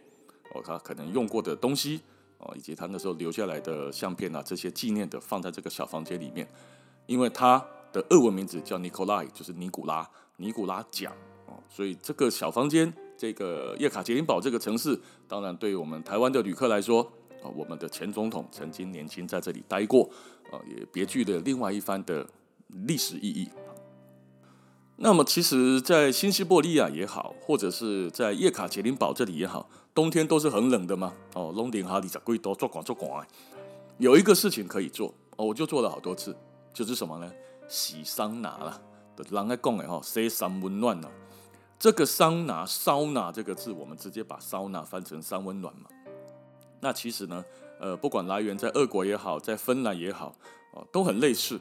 [0.55, 2.01] 哦，他可能用过的东西，
[2.39, 6.47] 哦，以及他那时候留下来的相片啊，这些纪念的放在这个小房间里面。
[7.07, 7.63] 因为他
[7.93, 11.13] 的俄文名字叫尼古拉，就是尼古拉，尼古拉蒋
[11.47, 12.91] 哦，所以这个小房间，
[13.25, 17.01] 这个叶卡捷琳堡这个城市，当然对于我们台湾的旅客来说，
[17.43, 20.07] 啊，我们的前总统曾经年轻在这里待过，
[20.51, 22.27] 啊，也别具了另外一番的
[22.69, 23.49] 历史意义。
[24.97, 33.27] 那么，其实，在新西伯利亚也好，或者是在叶卡捷琳堡这里也好，冬天都是很冷的嘛，哦，龙顶哈里在贵多做广做广，
[33.97, 36.37] 有一个事情可以做，哦，我就做了好多次。
[36.75, 37.33] 就是什么呢？
[37.69, 38.79] 洗桑拿啦，
[39.17, 41.09] 的人爱讲的哈，洗三温暖呢。
[41.79, 45.89] 这个桑拿、烧拿这个字，我们直接把烧拿翻成三温暖嘛。
[46.81, 47.45] 那其实呢，
[47.79, 50.35] 呃，不管来源在俄国也好，在芬兰也好，
[50.73, 51.61] 哦，都很类似。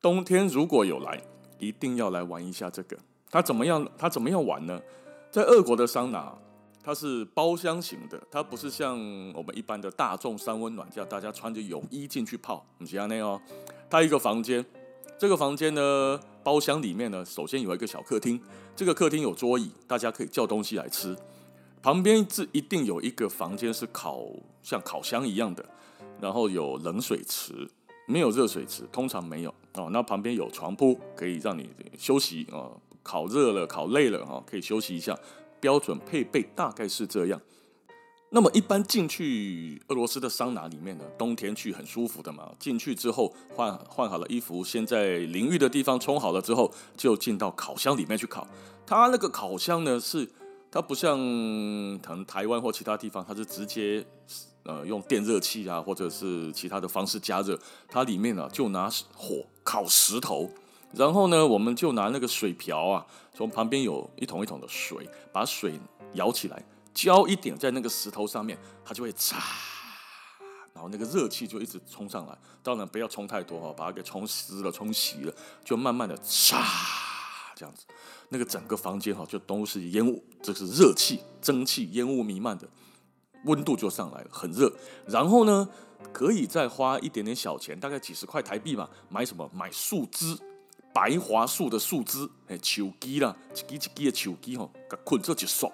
[0.00, 1.20] 冬天如果有来，
[1.58, 2.96] 一定要来玩一下这个。
[3.30, 3.86] 它怎么样？
[3.98, 4.80] 它怎么样玩呢？
[5.30, 6.32] 在俄国的桑拿。
[6.80, 8.96] 它是包厢型的，它不是像
[9.34, 13.38] 我们一般的大众三温暖，叫大家穿着泳衣进去泡，不是这样哦。
[13.90, 14.64] 它一个房间，
[15.18, 18.40] 这个房间呢，包厢里面呢，首先有一个小客厅，
[18.74, 21.14] 这个客厅有桌椅，大家可以叫东西来吃。
[21.82, 24.24] 旁边是一定有一个房间是烤，
[24.62, 25.62] 像烤箱一样的，
[26.18, 27.68] 然后有冷水池，
[28.06, 29.90] 没有热水池，通常没有哦。
[29.92, 35.14] 那旁边有床铺，可以让你休息哦，烤热了，烤累了哈，可以休息一下。
[35.60, 37.38] 标准配备大概是这样。
[38.30, 42.50] 那么一般进去俄罗斯的桑拿里面呢，冬天去很舒服的嘛。
[42.58, 48.46] 进去之后换换好了衣服，先在淋浴的地方冲好了之后，就进到烤箱里面去烤。
[48.86, 50.28] 它那个烤箱呢，是
[50.70, 51.16] 它不像
[52.00, 54.04] 可能台湾或其他地方，它是直接
[54.64, 57.58] 呃用电热器啊，或者是其他的方式加热。
[57.88, 60.50] 它里面呢就拿火烤石头。
[60.94, 65.78] 然后呢，我们就拿那个水瓢啊，从旁边有一桶一桶的水，把水
[66.14, 66.62] 舀起来，
[66.98, 69.36] 浇一点在那个石头上面，它就会嚓，
[70.74, 72.36] 然后那个热气就一直冲上来。
[72.60, 75.32] 当然不要冲太多哈，把它给冲湿了、冲洗了，
[75.64, 76.60] 就慢慢的嚓
[77.54, 77.84] 这样子，
[78.30, 82.68] 那个整个房间哈就都是烟雾，这是热气、蒸汽、烟雾弥漫的，
[83.44, 84.72] 温度就上来了，很热。
[85.06, 85.68] 然后呢，
[86.12, 89.48] 可以再花一点点小钱，大概几十块台币吧，买什么？
[89.54, 90.36] 买树枝。
[90.92, 95.72] 白桦树的树枝，哎，树枝啦，一枝一枝的树枝吼，给捆这就爽。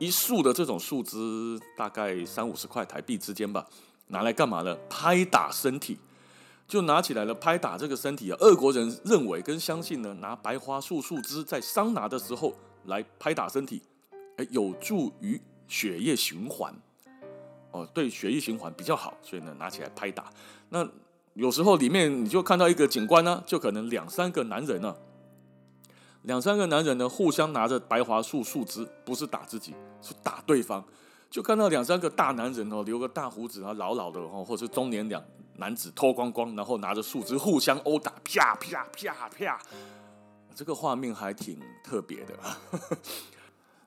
[0.00, 3.64] 一束的这种树枝大概三五十块台币之间吧，
[4.08, 4.76] 拿来干嘛呢？
[4.88, 5.98] 拍打身体，
[6.66, 8.36] 就拿起来了，拍打这个身体啊。
[8.40, 12.52] 俄国人认为跟相信呢，拿白花树树枝在桑拿的时候
[12.86, 13.82] 来拍打身体，
[14.36, 16.74] 哎，有助于血液循环，
[17.70, 20.32] 哦，对血液循环比较好，所以呢，拿起来拍打
[20.70, 20.88] 那。
[21.34, 24.94] 有时候里面你就看到一个警官呢，就可能两三个男人呢，
[26.22, 30.84] 两三个男人呢互相拿着白桦树树枝，不是打自己，是打对方。
[31.30, 35.22] 就看到两三个大男人哦，留个大胡子啊，老老的哦，或者是中年两
[35.56, 39.58] 男子脱光光，然后拿着树枝互相殴打，啪啪啪啪，
[40.54, 42.34] 这个画面还挺特别的。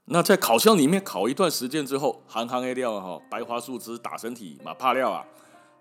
[0.05, 5.25] 那在烤箱里面烤一段时间之后，行行的料哈，白桦树枝打身体，马怕料啊，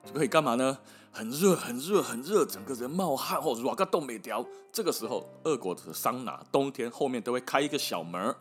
[0.05, 0.77] 就可以干嘛呢？
[1.15, 4.45] 很热，很热，很热，整个人冒汗哦，热个冻没掉。
[4.73, 8.35] 这个时候，俄国的桑拿冬天后面都会开一个小门，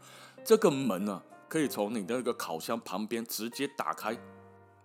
[0.45, 4.17] 这个门呢、可以从你的那个烤箱旁边直接打开。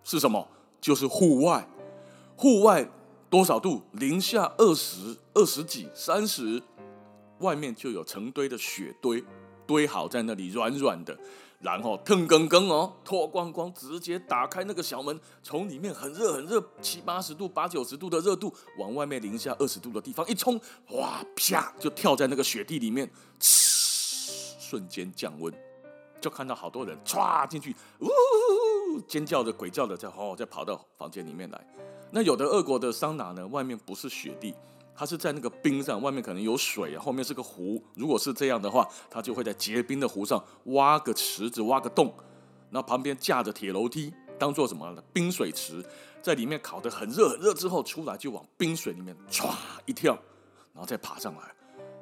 [0.02, 0.46] 是什么？
[0.80, 1.68] 就是户外。
[2.36, 2.86] 户外
[3.30, 3.80] 多少度？
[3.92, 6.60] 零下二十二十几、三十，
[7.38, 9.24] 外面就有成堆的雪堆
[9.64, 11.16] 堆好在那里，软软的。
[11.60, 25.52] 然后腾更更哦，脱光光，直接打开那个小门，从里面很热很热，七八十度、八九十度的热度，往外面零下二十度的地方一冲，哇啪，就跳在那个雪地里面，瞬间降温，
[26.20, 31.66] 就看到好多人唰进去，呜，尖叫着、鬼叫的在哦，再跑到房间里面来。
[32.10, 34.54] 那有的俄国的桑拿呢，外面不是雪地。
[34.96, 37.82] 它是在那个冰上，外面可能有水，后面是个湖。
[37.94, 42.14] 如果是这样的话，它就会在结冰的湖上挖个池子，挖个洞，
[42.70, 44.90] 然后旁边架着铁楼梯，当做什么？
[45.12, 45.84] 冰水池，
[46.22, 49.52] 在里面烤得很热很热之后出来，就往冰水里面唰
[49.84, 50.14] 一跳，
[50.72, 51.40] 然后再爬上来。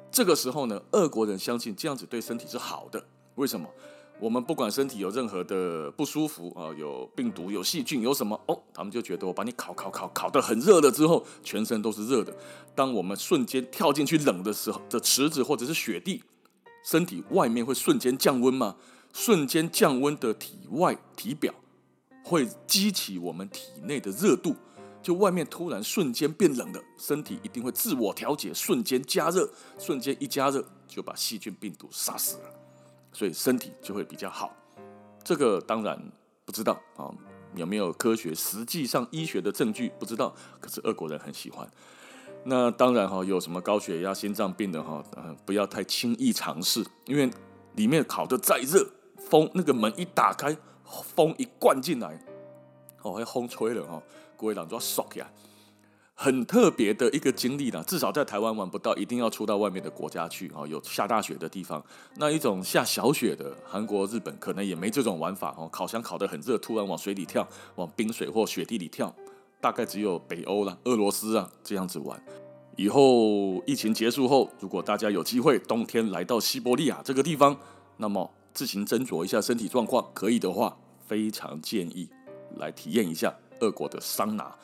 [0.09, 3.03] 这个时候呢，俄国人相信这样子对身体是好的。
[3.35, 3.69] 为什么？
[4.17, 12.33] 我们不管身体有任何的不舒服啊，有病毒、有细菌、有什么哦，他们就觉得我把你烤烤烤烤得很热了之后，全身都是热的。
[12.73, 16.23] 当我们瞬间跳进去冷的时候的池子或者是雪地，
[16.83, 18.77] 身体外面会瞬间降温吗？
[19.13, 21.53] 瞬间降温的体外体表
[22.23, 24.55] 会激起我们体内的热度，
[25.01, 32.54] 就外面突然瞬间变冷了，身体一定会自我调节，瞬间加热，瞬间一加热就把细菌病毒杀死了。
[33.15, 34.53] 所以身体就会比较好，
[35.23, 35.97] 这个当然
[36.43, 37.09] 不知道啊，
[37.55, 41.65] 有没有科学实际上医学的证据不知道，可是俄国人很喜欢。
[42.43, 47.31] 那当然哈，有什么高血压、心脏病的哈，嗯不要太轻易尝试，因为
[47.75, 48.85] 里面烤得再热，
[49.17, 52.19] 风那个门一打开，风一灌进来，
[53.01, 54.03] 哦，还风吹了哈，
[54.35, 55.31] 各位人就要缩起来。
[56.17, 61.83] 很特别的一个经历啦，至少在台湾玩不到，一定要出到外面的国家去啊，有下大雪的地方。
[62.15, 65.67] 那一种下小雪的，韩国、日本可能也没这种玩法哦。
[65.69, 69.13] 烤箱烤得很热，突然往水里跳，往冰水或雪地里跳，
[69.59, 72.23] 大概只有北欧啦、俄罗斯啊这样子玩。
[72.77, 77.57] 以后疫情结束后，如果大家有机会冬天来到西伯利亚这个地方，
[77.97, 82.09] 那么自行斟酌一下身体状况，可以的话，非常建议
[82.57, 84.55] 来体验一下俄国的桑拿。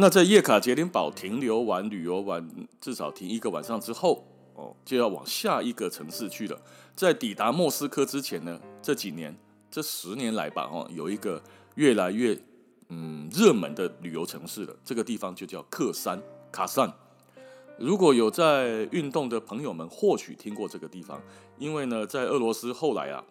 [0.00, 2.48] 那在叶卡捷琳堡停留完、旅游完，
[2.80, 6.58] 至少停一个晚上之后，哦，就要往下一个城市去了。
[6.96, 9.36] 在抵达莫斯科之前呢，这几年、
[9.70, 11.42] 这十年来吧，哦，有一个
[11.74, 12.34] 越来越
[12.88, 14.74] 嗯热门的旅游城市了。
[14.82, 16.18] 这个地方就叫克山
[16.50, 16.90] 卡山。
[17.78, 21.20] 如果有在运动的朋友们，或许听过这个地方，
[21.58, 23.22] 因为呢，在俄罗斯后来啊，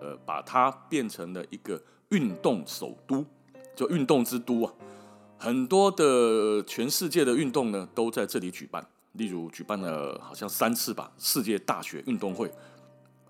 [0.00, 3.24] 呃，把它变成了一个运动首都，
[3.76, 4.72] 就运动之都啊。
[5.38, 8.84] 很多的全世界的运动呢，都在这里举办。
[9.12, 12.52] 例如举办了好像三次吧，世界大学运动会，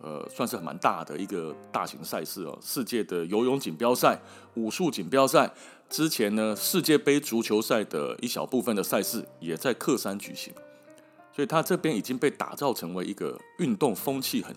[0.01, 2.59] 呃，算是蛮大的一个大型赛事哦。
[2.61, 4.21] 世界的游泳锦标赛、
[4.55, 5.51] 武术锦标赛，
[5.89, 10.53] 之前呢，世界杯足球赛的一小部分的赛事也在克山举行，
[11.35, 14.55] 所以它这边已经被打造成为一个运动风气很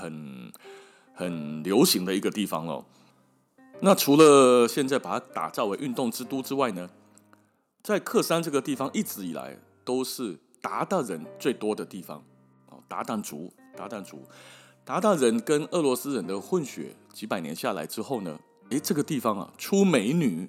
[0.00, 0.52] 很
[1.14, 2.84] 很流行的一个地方哦。
[3.84, 6.88] 那除了现在把它打造为运动之都之外呢，
[7.82, 12.22] 在克山这个地方一直以来都是韃靼人最多的地方
[12.68, 14.22] 哦，韃靼族，韃靼族，
[14.86, 18.38] 韃靼人跟俄罗斯人的混血，几百年下来之后呢，
[18.70, 20.48] 诶，这个地方啊出美女。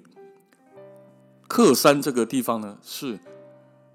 [1.48, 3.18] 克山这个地方呢是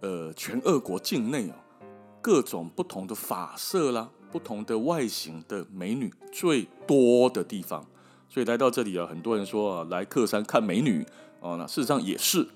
[0.01, 1.53] 呃全俄国境内哦
[2.21, 7.85] 各种不同的发色啦、不同的外形的美女最多的地方。
[8.29, 11.03] 所以来到这里啊，很多人说啊，来克山看美女
[11.39, 12.47] 哦，那事实上也是。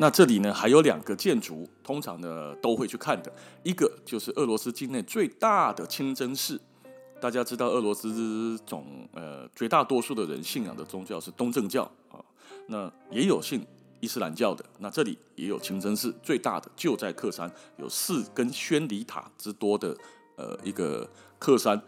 [0.00, 3.32] 那这里呢，还有两个建筑，通常呢都会去看的。
[3.62, 6.60] 一个就是俄罗斯境内最大的清真寺。
[7.20, 12.18] 大家知道，俄罗斯总呃绝大多数的人信仰的宗教是东正教啊，
[12.66, 13.64] 那也有信
[14.00, 14.64] 伊斯兰教的。
[14.78, 19.96] 那这里也有清真寺，最大的就在克山，有四根宣礼塔之多的
[20.36, 21.80] 呃一个克山。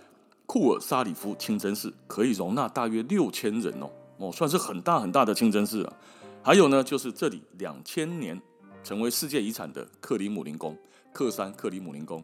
[0.51, 5.93] 库尔萨里夫清真寺可以容纳大约六千人哦，哦，算是很大很大的清真寺啊。
[6.43, 8.37] 还有呢，就是这里两千年
[8.83, 10.77] 成为世界遗产的克里姆林宫，
[11.13, 12.21] 克山克里姆林宫。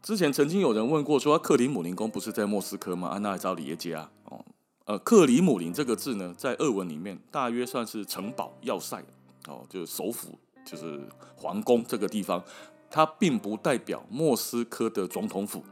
[0.00, 3.08] 之前曾经有人问过说，克里姆林宫不是在莫斯科吗？
[3.08, 4.08] 安娜还找李耶杰啊？
[4.26, 4.44] 哦，
[4.84, 9.02] 呃，克里姆林这个字呢，在俄文里面大约算是城堡要塞
[9.48, 11.00] 哦，就是首府，就是
[11.34, 12.40] 皇宫这个地方，
[12.88, 15.64] 它并不代表莫斯科的总统府。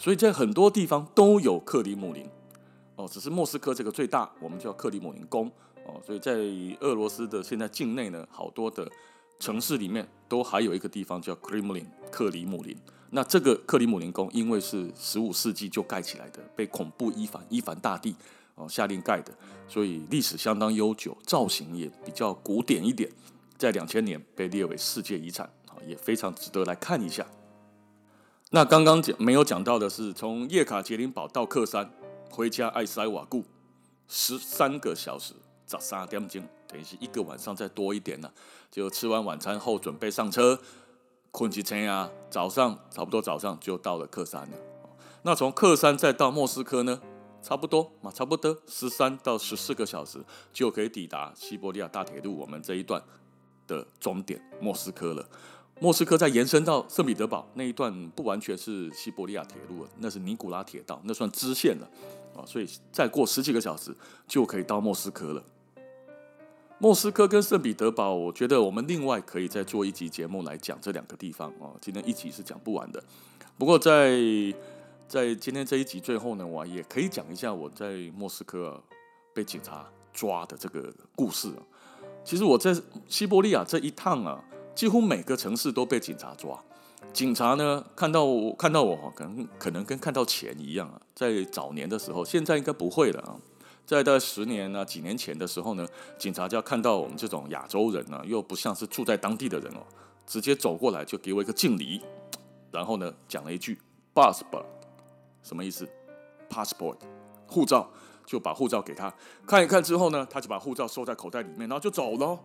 [0.00, 2.26] 所以在很多地方都有克里姆林，
[2.96, 5.46] 哦，只是莫斯科这个最大，我们叫克里姆林宫，
[5.84, 6.32] 哦，所以在
[6.80, 8.90] 俄罗斯的现在境内呢，好多的
[9.38, 12.74] 城市里面都还有一个地方叫克里姆林，克里姆林。
[13.10, 18.16] 那这个克里姆林宫因为是十五世纪就盖起来的，被恐怖伊凡伊凡大帝
[18.54, 19.30] 哦下令盖的，
[19.68, 23.10] 所以历史相当悠久，造型也比较古典一点。
[23.58, 27.26] 在两千年被列为世界遗产，啊也非常值得来看一下。
[28.52, 31.88] 那刚刚讲没有讲到的是，从叶卡捷琳堡到克山，
[32.28, 33.44] 回家爱塞瓦固，
[34.08, 35.34] 十三个小时，
[35.64, 38.28] 早上点钟，等于是一个晚上再多一点呢，
[38.68, 40.58] 就吃完晚餐后准备上车，
[41.30, 44.56] 困几天啊，早上差不多早上就到了克山了。
[45.22, 47.00] 那从克山再到莫斯科呢，
[47.40, 50.18] 差不多嘛，差不多十三到十四个小时
[50.52, 53.00] 就可以抵达西伯利亚大铁路我们这一段
[53.68, 55.24] 的终点莫斯科了。
[55.82, 61.90] 莫斯科再延伸到圣彼得堡那一段不完全是西伯利亚铁路了，那是尼古拉铁道，那算支线了
[62.36, 63.96] 啊，所以再过十几个小时
[64.28, 65.42] 就可以到莫斯科了。
[66.76, 73.02] 莫斯科跟圣彼得堡，我觉得我们另外可以再做一集节目来讲这两个地方啊，今天一集是讲不完的。
[73.56, 74.20] 不过在
[75.08, 78.78] 在今天这一集最后呢，我也可以讲一下我在莫斯科
[79.32, 81.50] 被警察抓的这个故事。
[82.22, 82.76] 其实我在
[83.08, 84.44] 西伯利亚这一趟啊。
[84.80, 86.58] 几乎每个城市都被警察抓，
[87.12, 90.98] 警察呢看到我看到我，可能可能跟看到钱一样啊。
[91.14, 93.36] 在早年的时候，现在应该不会了啊。
[93.84, 99.84] 在大概十年啊几年前的时候呢，警察就要看到我们这种亚洲人呢，又不像是住在当地的人哦，
[100.26, 102.00] 直接走过来就给我一个敬礼，
[102.72, 103.78] 然后呢讲了一句
[104.14, 104.64] passport，
[105.42, 105.86] 什么意思
[106.48, 106.96] ？passport，
[107.46, 107.86] 护照，
[108.24, 109.12] 就把护照给他
[109.46, 112.40] 看一看之后呢，他就把护照收在口袋里面，然后就走了。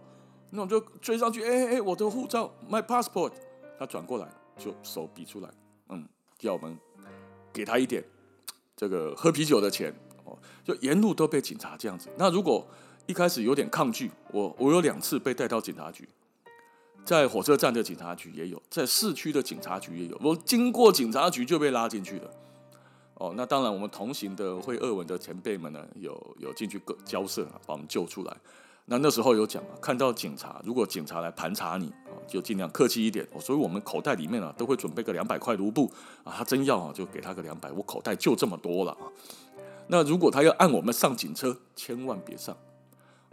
[0.56, 3.32] 那我就追上去，哎哎哎，我的护照，my passport。
[3.78, 4.28] 他转过来
[4.58, 5.49] 就手比出来，
[5.89, 6.08] 嗯，
[6.39, 6.78] 叫我们
[7.51, 8.03] 给他一点
[8.76, 9.93] 这个喝啤酒的钱
[10.24, 10.38] 哦。
[10.64, 12.10] 就沿路都被警察这样子。
[12.18, 12.66] 那如果
[13.06, 16.08] 一开始有点抗拒，我我有两次被带到警察局，
[17.03, 20.18] 在火车站的警察局也有，在市区的警察局也有。
[20.24, 22.32] 我经过警察局就被拉进去了。
[23.16, 28.38] 哦，那当然，我们同行的会俄文的前辈们呢，有有进去交涉，把我们救出来。
[28.88, 33.28] 那那时候有讲啊，看到警察，如果警察来盘查你啊，就尽量客气一点。
[33.40, 35.92] 所以我们口袋里面啊，都会准备个两百块卢布
[36.24, 37.72] 啊，他真要啊，就给他个两百。
[37.72, 39.10] 我口袋就这么多了啊。
[39.88, 42.56] 那如果他要按我们上警车，千万别上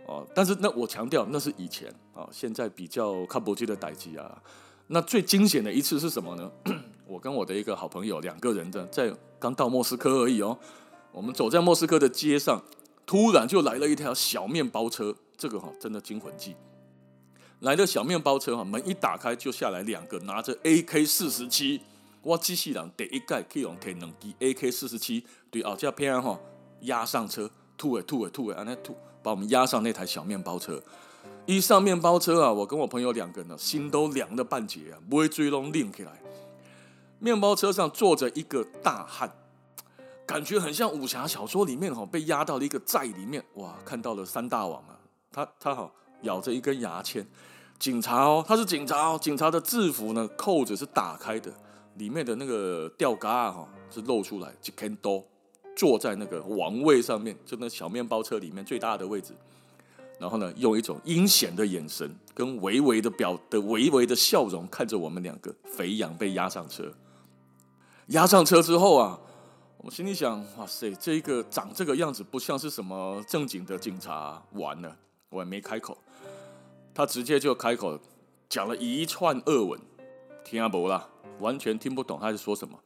[0.06, 0.26] 哦。
[0.34, 4.42] 但是那我强调，那是以前啊，现在比较看不见的代机啊。
[4.86, 6.50] 那最惊险的一次是什么呢？
[7.06, 10.58] 我跟我的一个好朋友两个人的，在刚到莫斯科而已哦。
[11.12, 12.62] 我们走在莫斯科的街上，
[13.04, 15.14] 突然就来了一条小面包车。
[15.42, 16.54] 这个哈真的惊魂记，
[17.62, 21.80] 来的小面包车哈，门一打开就下来两个拿着 AK 四十七，
[22.22, 26.38] 哇，机器人第一盖可以用天能机 AK 四十七对后架片哈
[26.82, 30.80] 压上车，吐诶吐诶吐诶，安尼吐，把我们压上那台小面包车。
[31.44, 36.22] 一上面包车啊，我跟我朋友两个人呢，心都凉了半截啊，不会追拢拎起来。
[37.18, 39.28] 面包车上坐着一个大汉，
[40.24, 45.00] 感觉很像武侠小说里面哈被压到了一个寨里面，哇，看到了三大王啊。
[45.32, 47.26] 他他好咬着一根牙签，
[47.78, 51.52] 警察哦，他是警察哦，警察的制服呢，扣子是打开的，
[51.94, 55.24] 里面的那个吊嘎哈是露出来，就 can do
[55.74, 59.34] 坐在那个王位上面，就那小面包车里面最大的位置，
[60.18, 66.92] 然后呢，用一种阴险的眼神跟微微的表的微微的笑容看着我们两个肥羊被押上车，
[68.08, 69.18] 押上车之后啊，
[69.78, 74.94] 我心里想，哇塞，这个长这个样子不像是什么正经的警察，完了。
[75.32, 75.96] 我也没开口，
[76.94, 77.98] 他直接就开口
[78.48, 79.80] 讲了一串俄文，
[80.44, 81.08] 听不啦，
[81.40, 82.78] 完全听不懂他在说什么。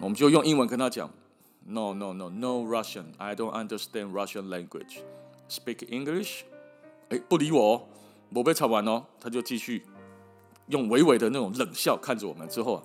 [0.00, 1.08] 我们就用英文跟他讲
[1.64, 3.04] ：No, no, no, no Russian.
[3.16, 4.98] I don't understand Russian language.
[5.48, 6.42] Speak English。
[7.10, 7.82] 哎，不理我哦，
[8.34, 9.86] 我被吵完哦，他就继续
[10.66, 12.48] 用微微的那种冷笑看着我们。
[12.48, 12.82] 之后啊，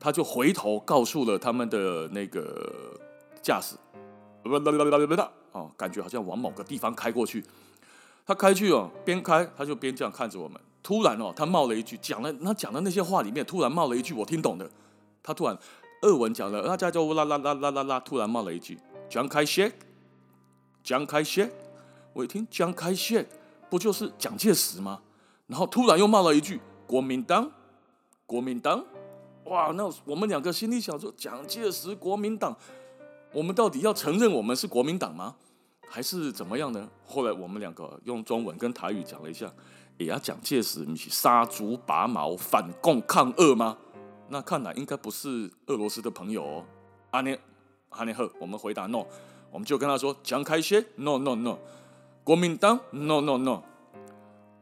[0.00, 2.98] 他就回头告诉了他们的那个
[3.40, 3.76] 驾驶，
[5.52, 7.44] 哦，感觉好像往某个地方开过去。
[8.24, 10.60] 他开去哦，边开他就边这样看着我们。
[10.82, 14.68] 突然哦，他冒了一句，讲了他讲的那些话里面，突然冒了一句我听懂的。
[15.22, 15.56] 他突然
[16.02, 19.72] 俄文讲了，大家就啦啦啦啦啦啦，突然冒了一句蒋开谢，
[20.82, 21.50] 蒋开谢。
[22.12, 23.26] 我一听蒋开谢，
[23.70, 25.00] 不就是蒋介石吗？
[25.46, 27.50] 然后突然又冒了一句国民党，
[28.26, 28.84] 国民党。
[29.44, 32.56] 哇，那我们两个心里想说，蒋介石国民党，
[33.32, 35.36] 我们到底要承认我们是国民党吗？
[35.92, 36.88] 还是怎么样呢？
[37.06, 39.52] 后来我们两个用中文跟台语讲了一下，
[39.98, 43.76] 也要蒋介石你是杀猪拔毛反共抗俄吗？
[44.30, 46.64] 那看来应该不是俄罗斯的朋友哦。
[47.10, 47.36] 阿尼
[47.90, 49.04] 阿尼赫，我们回答 no，
[49.50, 51.58] 我们就跟他说蒋开些 no no no，
[52.24, 53.60] 国民党 no no no，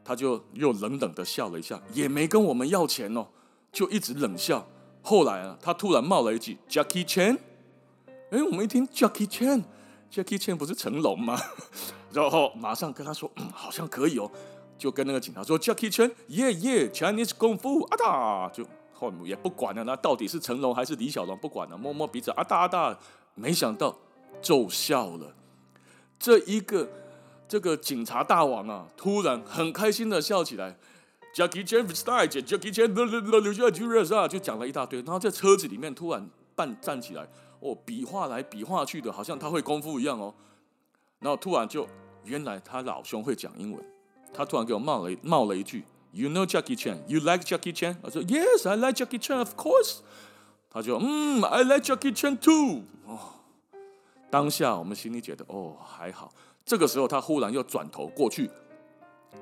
[0.03, 3.25] 他就又冷冷的笑了一下，也没跟我们要钱哦，
[3.71, 4.67] 就一直冷笑。
[5.01, 7.37] 后来啊，他突然冒了一句 Jackie Chan，
[8.31, 9.63] 哎，我们一听 Jackie Chan。
[10.11, 11.39] Jackie Chan 不是成龙吗？
[12.11, 14.29] 然后马上跟他说，嗯，好像可以哦。
[14.77, 22.97] 就跟那个警察说 Jackie Chan，耶耶，Chinese 功夫啊哒，就后面也不管了，那到底是成龙还是李小龙不管了，摸摸鼻子啊哒啊哒，
[23.35, 23.95] 没想到
[24.41, 25.35] 奏效了，
[26.17, 26.89] 这一个
[27.47, 30.75] 这个警察大王啊，突然很开心的笑起来
[31.35, 32.91] ，Jackie Chan style，Jackie Chan
[33.39, 37.27] 留下巨人啊，就讲了一大堆，然后在车子里面突然半站起来，
[37.61, 40.33] 哦，比划来比划去的，好像他会功夫一样哦，
[41.19, 41.87] 然后突然就。
[42.23, 43.83] 原来他老兄会讲英文，
[44.31, 46.99] 他突然给我冒了冒了一句：“You know Jackie Chan?
[47.07, 50.01] You like Jackie Chan?” 我说：“Yes, I like Jackie Chan, of course。”
[50.69, 53.17] 他就嗯，“I like Jackie Chan too。”哦，
[54.29, 56.31] 当下我们心里觉得哦还好。
[56.63, 58.47] 这个时候他忽然又转头过去，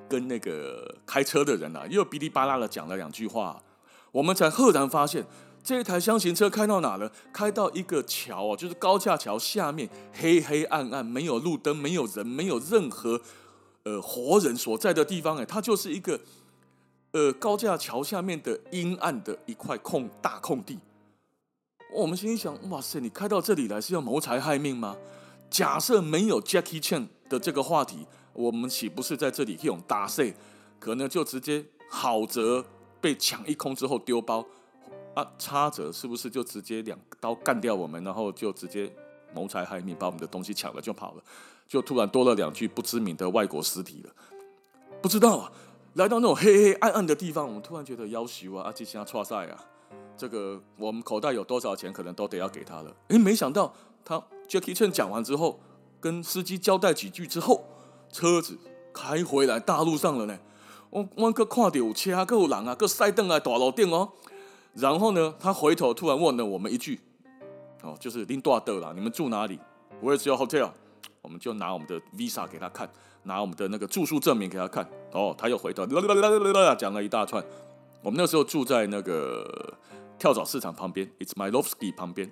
[0.08, 3.62] 跟那个开车的人啊又哔哩吧啦的讲了两句话，
[4.14, 5.26] 我们才赫然发现。
[5.64, 7.12] 这一台厢型车开到哪了？
[7.32, 13.22] 开到一个桥哦，就是高架桥下面，黑黑暗暗，没有路灯，没有人，没有任何
[13.84, 15.38] 呃活人所在的地方。
[15.38, 16.20] 哎，它就是一个
[17.12, 20.80] 呃高架桥下面的阴暗的一块空大空地。
[21.94, 24.96] 我们心里想：哇塞，你开到这里来是要谋财害命吗？
[25.50, 30.34] 假设没有 Jackie Chan 的这个话题，我们岂不是在这里用打碎？
[30.80, 32.66] 可能就直接好则
[33.02, 34.46] 被抢一空之后丢包。
[35.20, 38.92] 啊，差者是不是就直接两刀干掉我们，然后就直接
[39.34, 41.24] 谋财害命，把我们的东西抢了就跑了？
[41.68, 44.12] 就突然多了两具不知名的外国尸体了。
[45.02, 45.52] 不知道啊，
[45.94, 49.66] 来到那种黑黑暗暗的地方，我们突然觉得要求啊，阿吉祥剉赛啊，
[50.18, 52.96] 这个我们口袋有多少钱，可能都得要给他了。
[53.10, 55.60] 诶，没想到他 Jackie Chan 讲完之后，
[56.00, 57.66] 跟司机交代几句之后，
[58.12, 58.58] 车子
[58.94, 60.40] 开回来大路上了呢。
[60.90, 64.12] 我我个看到有车，还有人啊，个塞登啊，大路顶哦。
[64.74, 67.00] 然后呢，他回头突然问了我们一句
[67.84, 69.60] ：“哦，就是林多德啦，你们住哪里
[70.02, 70.72] ？Where's your hotel？”
[71.22, 72.90] 我们就拿我们的 visa 给他看，
[73.24, 74.90] 拿我们的那个住宿证明给他看。
[75.12, 77.44] 哦，他又回头啦啦啦啦啦讲了一大串。
[78.02, 79.78] 我们那时候住在那个
[80.18, 82.32] 跳蚤市场旁边，It's my Lovsky 旁边，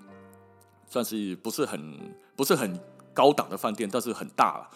[0.87, 2.79] 算是不是很不是很
[3.13, 4.69] 高档的饭店，但是很大了。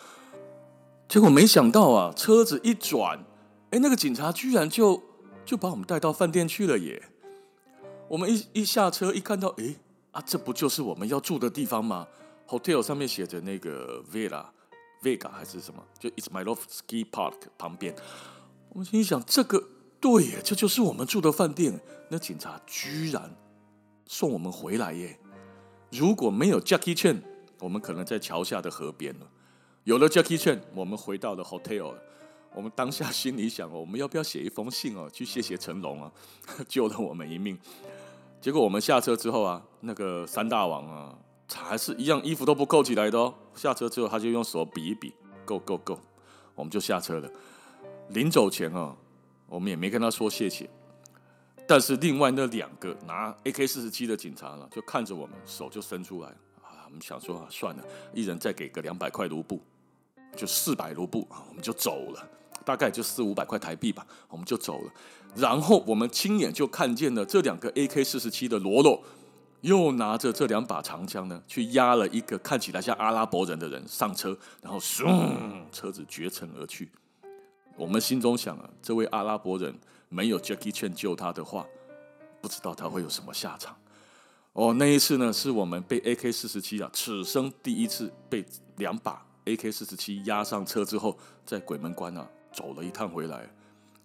[1.08, 3.24] 结果没想到啊，车子一转，
[3.72, 5.02] 哎，那个警察居然就
[5.46, 7.02] 就把我们带到饭店去了耶！
[8.12, 9.74] 我们一一下车，一看到，诶
[10.12, 12.06] 啊，这不就是我们要住的地方吗
[12.46, 15.82] ？Hotel 上面写着那个 Villa，Vega 还是什么？
[15.98, 17.96] 就 It's My Love Ski Park 旁边。
[18.74, 19.64] 我们心想，这个
[20.02, 21.80] 对耶，这就是我们住的饭店。
[22.10, 23.34] 那警察居然
[24.06, 25.18] 送我们回来耶！
[25.90, 27.22] 如果没有 Jackie Chan，
[27.60, 29.28] 我们可能在桥下的河边了。
[29.86, 31.94] 有了 Jackie Chan，我们回到了 Hotel。
[32.54, 36.12] 我们当下心里想哦，我们要不要写一封信哦，去谢谢成龙啊，
[36.68, 37.58] 救了我们一命。
[38.42, 41.16] 结果我们下车之后啊，那个三大王啊，
[41.54, 43.32] 还是一样衣服都不扣起来的哦。
[43.54, 45.14] 下车之后，他就用手比一比，
[45.46, 46.00] 够够够，
[46.56, 47.30] 我们就下车了。
[48.10, 48.98] 临走前啊，
[49.46, 50.68] 我们也没跟他说谢谢。
[51.68, 56.30] 但是另外那两个拿 AK 四十七的警察呢，就看着我们，手就伸出来
[56.64, 56.82] 啊。
[56.86, 59.62] 我们想说啊，算了，一人再给个两百块卢布，
[60.36, 62.28] 就四百卢布啊，我们就走了。
[62.66, 64.92] 大概就四五百块台币吧，我们就走了。
[65.36, 69.02] 然后我们亲眼就看见了这两个 AK 四十七的罗罗，
[69.62, 75.06] 又拿着这两把长枪呢，去压了一个看起来像阿拉伯人的人上车，然后咻，
[75.72, 76.90] 车子绝尘而去。
[77.78, 79.74] 我们心中想啊，这位阿拉伯人
[80.10, 81.66] 没有 Jackie Chan 救他的话，
[82.42, 83.76] 不知道他会有什么下场。
[84.54, 88.44] 哦，那一次呢，是我们被 AK 四十七啊，此生第一次被
[88.76, 92.28] 两把 AK 四十七压上车之后，在鬼门关啊。
[92.52, 93.50] 走了一趟回来，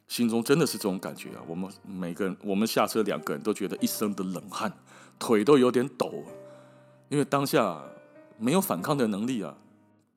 [0.09, 1.42] 心中真的是这种感觉啊！
[1.47, 4.72] 我们每个人，我们下车两个人都觉得一身的冷汗，
[5.18, 6.24] 腿都有点抖，
[7.09, 7.82] 因为当下
[8.38, 9.57] 没有反抗的能力啊，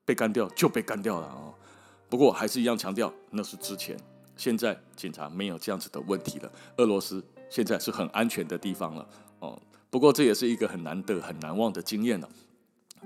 [0.04, 1.52] 被干掉就被干掉了啊！
[2.08, 3.96] 不过还是一样强调，那是之前，
[4.36, 9.06] 现在警察没有这样子的问题了，俄罗斯现在是很安全的地方了
[9.40, 9.60] 哦。
[9.90, 12.28] 不过这也是一个很难得、很难忘的经验了。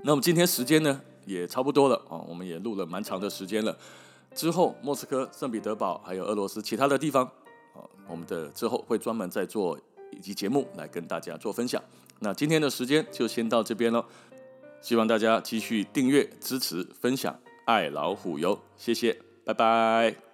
[0.03, 3.75] 那么今天时间呢也差不多了啊，我们也录了蛮长的时间了。
[4.35, 7.25] 之后，莫斯科、圣彼得堡，还有俄罗斯其他的地方，
[7.73, 9.79] 啊，我们的之后会专门再做
[10.11, 11.81] 一集节目来跟大家做分享。
[12.19, 14.05] 那今天的时间就先到这边了，
[14.81, 17.33] 希望大家继续订阅、支持、分享，
[17.65, 20.24] 爱老虎油，谢谢，拜拜。